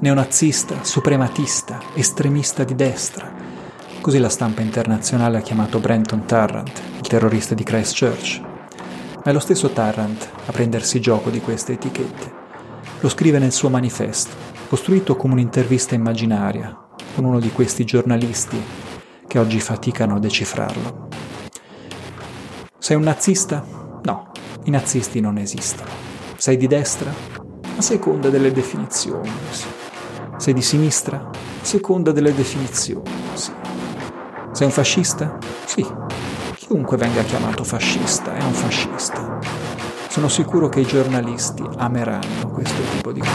Neonazista, 0.02 0.84
suprematista, 0.84 1.80
estremista 1.96 2.64
di 2.64 2.76
destra. 2.76 3.34
Così 4.02 4.20
la 4.20 4.30
stampa 4.30 4.62
internazionale 4.62 5.40
ha 5.40 5.42
chiamato 5.42 5.80
Brenton 5.80 6.26
Tarrant, 6.26 6.80
il 7.02 7.08
terrorista 7.08 7.56
di 7.56 7.64
Christchurch. 7.64 8.40
Ma 8.40 9.24
è 9.24 9.34
lo 9.34 9.40
stesso 9.40 9.70
Tarrant 9.70 10.30
a 10.46 10.52
prendersi 10.52 11.02
gioco 11.02 11.32
di 11.32 11.42
queste 11.42 11.74
etichette. 11.74 12.45
Lo 13.02 13.10
scrive 13.10 13.40
nel 13.40 13.52
suo 13.52 13.70
manifesto, 13.70 14.36
costruito 14.68 15.16
come 15.16 15.34
un'intervista 15.34 15.96
immaginaria, 15.96 16.76
con 17.14 17.26
uno 17.26 17.40
di 17.40 17.52
questi 17.52 17.86
giornalisti 17.86 18.60
che 19.28 19.40
oggi 19.40 19.60
faticano 19.60 20.16
a 20.16 20.20
decifrarlo. 20.20 21.08
Sei 22.78 22.96
un 22.96 23.04
nazista? 23.04 23.66
No, 24.04 24.32
i 24.64 24.70
nazisti 24.70 25.20
non 25.20 25.38
esistono. 25.38 25.90
Sei 26.38 26.58
di 26.58 26.68
destra? 26.68 27.12
A 27.78 27.82
seconda 27.82 28.30
delle 28.30 28.52
definizioni, 28.52 29.30
sì. 29.50 29.66
Sei 30.38 30.54
di 30.54 30.62
sinistra? 30.62 31.18
A 31.18 31.34
seconda 31.66 32.12
delle 32.12 32.34
definizioni, 32.34 33.10
sì. 33.34 33.52
Sei 34.52 34.66
un 34.66 34.72
fascista? 34.72 35.38
Sì. 35.66 35.86
Chiunque 36.56 36.98
venga 36.98 37.24
chiamato 37.24 37.64
fascista 37.64 38.34
è 38.36 38.44
un 38.44 38.54
fascista. 38.54 39.35
Sono 40.16 40.30
sicuro 40.30 40.70
che 40.70 40.80
i 40.80 40.86
giornalisti 40.86 41.62
ameranno 41.76 42.50
questo 42.50 42.82
tipo 42.94 43.12
di 43.12 43.20
cose. 43.20 43.34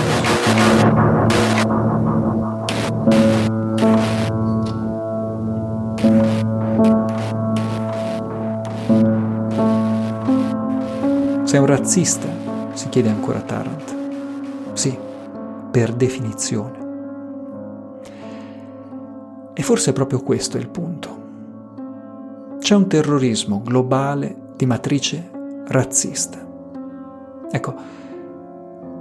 Sei 11.45 11.59
un 11.61 11.67
razzista? 11.67 12.29
si 12.73 12.89
chiede 12.89 13.11
ancora 13.11 13.43
Tarrant. 13.43 14.73
Sì, 14.73 14.99
per 15.71 15.93
definizione. 15.93 16.79
E 19.53 19.63
forse 19.63 19.93
proprio 19.93 20.23
questo 20.23 20.57
è 20.57 20.61
il 20.61 20.71
punto. 20.71 21.19
C'è 22.59 22.75
un 22.75 22.89
terrorismo 22.89 23.61
globale 23.63 24.55
di 24.57 24.65
matrice 24.65 25.31
razzista. 25.67 26.49
Ecco, 27.51 27.75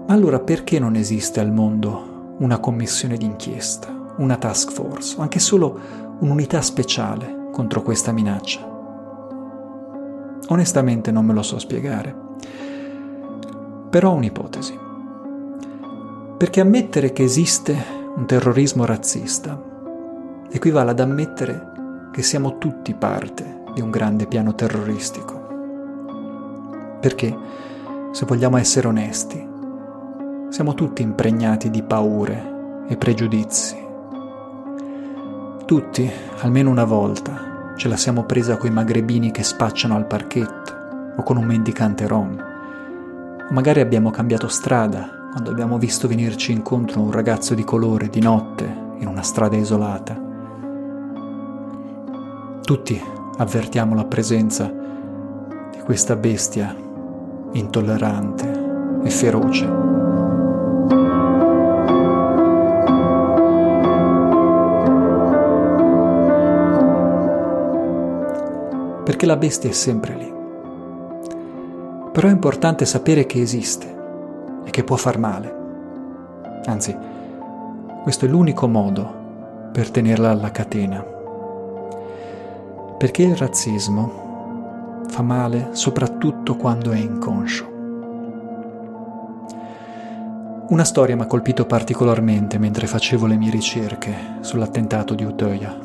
ma 0.08 0.14
allora 0.14 0.40
perché 0.40 0.80
non 0.80 0.96
esiste 0.96 1.40
al 1.40 1.52
mondo 1.52 2.36
una 2.40 2.60
commissione 2.60 3.16
d'inchiesta, 3.16 4.14
una 4.18 4.38
task 4.38 4.72
force, 4.72 5.18
o 5.18 5.22
anche 5.22 5.40
solo 5.40 5.80
un'unità 6.20 6.62
speciale 6.62 7.50
contro 7.52 7.84
questa 7.84 8.12
minaccia? 8.12 8.68
Onestamente 10.48 11.12
non 11.12 11.26
me 11.26 11.34
lo 11.34 11.44
so 11.44 11.60
spiegare. 11.60 12.16
Però 13.90 14.12
ho 14.12 14.16
un'ipotesi. 14.16 14.78
Perché 16.38 16.62
ammettere 16.62 17.12
che 17.12 17.24
esiste 17.24 17.76
un 18.16 18.26
terrorismo 18.26 18.86
razzista 18.86 19.62
equivale 20.50 20.92
ad 20.92 21.00
ammettere 21.00 21.72
che 22.12 22.24
siamo 22.24 22.58
tutti 22.58 22.96
parte 22.96 23.64
di 23.74 23.82
un 23.82 23.92
grande 23.92 24.26
piano 24.26 24.56
terroristico. 24.56 25.38
Perché, 27.00 27.38
se 28.12 28.26
vogliamo 28.26 28.58
essere 28.58 28.88
onesti, 28.88 29.48
siamo 30.50 30.74
tutti 30.74 31.02
impregnati 31.02 31.70
di 31.70 31.84
paure 31.84 32.84
e 32.88 32.98
pregiudizi. 32.98 33.78
Tutti, 35.66 36.12
almeno 36.42 36.72
una 36.72 36.86
volta, 36.86 37.74
ce 37.78 37.88
la 37.88 37.98
siamo 37.98 38.24
presa 38.24 38.58
coi 38.58 38.72
magrebini 38.72 39.32
che 39.32 39.44
spacciano 39.44 39.96
al 39.96 40.08
parchetto 40.08 40.78
o 41.16 41.24
con 41.24 41.38
un 41.38 41.46
mendicante 41.46 42.08
rom 42.08 42.48
o 43.50 43.54
magari 43.54 43.80
abbiamo 43.80 44.12
cambiato 44.12 44.48
strada 44.48 45.30
quando 45.32 45.52
abbiamo 45.52 45.78
visto 45.78 46.08
venirci 46.08 46.52
incontro 46.52 47.02
un 47.02 47.12
ragazzo 47.12 47.54
di 47.54 47.64
colore 47.64 48.10
di 48.10 48.20
notte 48.20 48.66
in 48.98 49.08
una 49.08 49.22
strada 49.22 49.56
isolata. 49.56 50.20
Tutti 52.62 53.02
avvertiamo 53.38 53.96
la 53.96 54.06
presenza 54.06 54.72
di 55.72 55.80
questa 55.80 56.16
bestia 56.16 56.76
intollerante 57.52 59.02
e 59.04 59.10
feroce. 59.10 59.66
Perché 69.04 69.26
la 69.26 69.38
bestia 69.38 69.70
è 69.70 69.74
sempre 69.74 70.16
lì 70.16 70.38
però 72.20 72.28
è 72.28 72.32
importante 72.32 72.86
sapere 72.86 73.26
che 73.26 73.40
esiste 73.40 73.98
e 74.66 74.70
che 74.72 74.84
può 74.84 74.98
far 74.98 75.18
male. 75.18 75.56
Anzi, 76.66 76.94
questo 78.04 78.26
è 78.26 78.28
l'unico 78.28 78.68
modo 78.68 79.70
per 79.72 79.90
tenerla 79.90 80.32
alla 80.32 80.52
catena. 80.52 81.02
Perché 82.98 83.24
il 83.24 83.38
razzismo 83.38 84.29
fa 85.10 85.22
male 85.24 85.70
soprattutto 85.72 86.56
quando 86.56 86.92
è 86.92 86.98
inconscio. 86.98 87.78
Una 90.70 90.84
storia 90.84 91.16
mi 91.16 91.24
ha 91.24 91.26
colpito 91.26 91.66
particolarmente 91.66 92.60
mentre 92.60 92.86
facevo 92.86 93.26
le 93.26 93.36
mie 93.36 93.50
ricerche 93.50 94.16
sull'attentato 94.42 95.16
di 95.16 95.24
Utoya. 95.24 95.76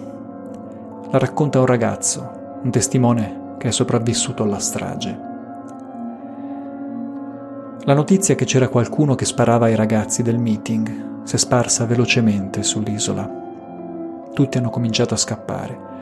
La 1.11 1.19
racconta 1.19 1.59
un 1.59 1.67
ragazzo, 1.67 2.59
un 2.63 2.71
testimone 2.71 3.55
che 3.57 3.69
è 3.69 3.71
sopravvissuto 3.71 4.43
alla 4.43 4.59
strage. 4.59 5.33
La 7.85 7.95
notizia 7.95 8.35
che 8.35 8.45
c'era 8.45 8.69
qualcuno 8.69 9.15
che 9.15 9.25
sparava 9.25 9.67
ai 9.67 9.75
ragazzi 9.75 10.23
del 10.23 10.39
meeting 10.39 11.23
si 11.23 11.35
è 11.35 11.39
sparsa 11.39 11.87
velocemente 11.87 12.63
sull'isola. 12.63 13.43
Tutti 14.35 14.59
hanno 14.59 14.71
cominciato 14.71 15.15
a 15.15 15.19
scappare. 15.19 15.93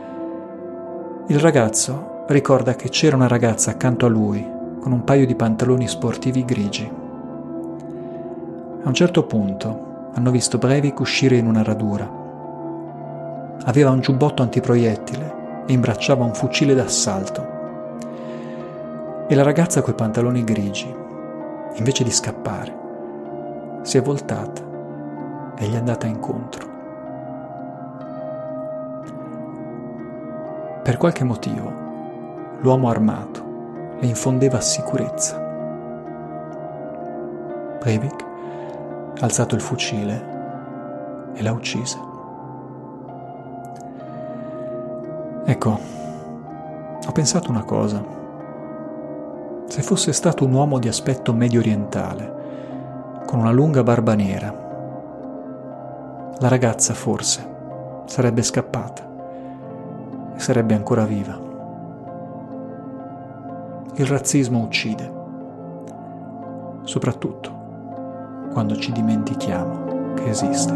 Il 1.29 1.39
ragazzo 1.39 2.11
ricorda 2.27 2.75
che 2.75 2.89
c'era 2.89 3.16
una 3.16 3.29
ragazza 3.29 3.70
accanto 3.70 4.07
a 4.07 4.09
lui 4.09 4.49
con 4.81 4.93
un 4.93 5.05
paio 5.05 5.27
di 5.27 5.35
pantaloni 5.35 5.87
sportivi 5.89 6.45
grigi. 6.45 6.91
A 8.85 8.89
un 8.89 8.95
certo 8.95 9.25
punto 9.25 10.11
hanno 10.14 10.31
visto 10.31 10.59
Breivik 10.59 11.01
uscire 11.01 11.37
in 11.37 11.47
una 11.47 11.62
radura. 11.62 12.20
Aveva 13.64 13.91
un 13.91 14.01
giubbotto 14.01 14.43
antiproiettile 14.43 15.64
e 15.66 15.73
imbracciava 15.73 16.25
un 16.25 16.35
fucile 16.35 16.75
d'assalto. 16.75 17.61
E 19.29 19.35
la 19.35 19.43
ragazza 19.43 19.83
coi 19.83 19.95
pantaloni 19.95 20.45
grigi 20.45 21.01
invece 21.75 22.05
di 22.05 22.11
scappare, 22.11 23.81
si 23.83 23.97
è 23.97 24.03
voltata 24.03 24.62
e 25.57 25.66
gli 25.66 25.75
è 25.75 25.79
andata 25.79 26.07
incontro. 26.07 26.70
Per 30.83 30.97
qualche 30.97 31.25
motivo, 31.25 31.82
l'uomo 32.62 32.88
armato 32.88 33.50
le 34.00 34.06
infondeva 34.06 34.60
sicurezza. 34.60 35.38
Breivik 37.80 38.24
ha 39.20 39.24
alzato 39.24 39.54
il 39.54 39.60
fucile 39.60 40.30
e 41.34 41.42
l'ha 41.42 41.52
uccisa. 41.52 41.98
Ecco, 45.44 45.78
ho 47.06 47.12
pensato 47.12 47.50
una 47.50 47.64
cosa 47.64 48.20
se 49.72 49.80
fosse 49.80 50.12
stato 50.12 50.44
un 50.44 50.52
uomo 50.52 50.78
di 50.78 50.86
aspetto 50.86 51.32
medio 51.32 51.60
orientale, 51.60 53.20
con 53.24 53.38
una 53.38 53.50
lunga 53.52 53.82
barba 53.82 54.14
nera. 54.14 54.54
La 56.38 56.48
ragazza 56.48 56.92
forse 56.92 57.42
sarebbe 58.04 58.42
scappata 58.42 59.02
e 60.36 60.38
sarebbe 60.38 60.74
ancora 60.74 61.06
viva. 61.06 61.41
Il 63.95 64.07
razzismo 64.07 64.61
uccide. 64.61 65.20
soprattutto 66.84 67.51
quando 68.53 68.76
ci 68.76 68.90
dimentichiamo 68.93 70.14
che 70.14 70.28
esiste. 70.28 70.72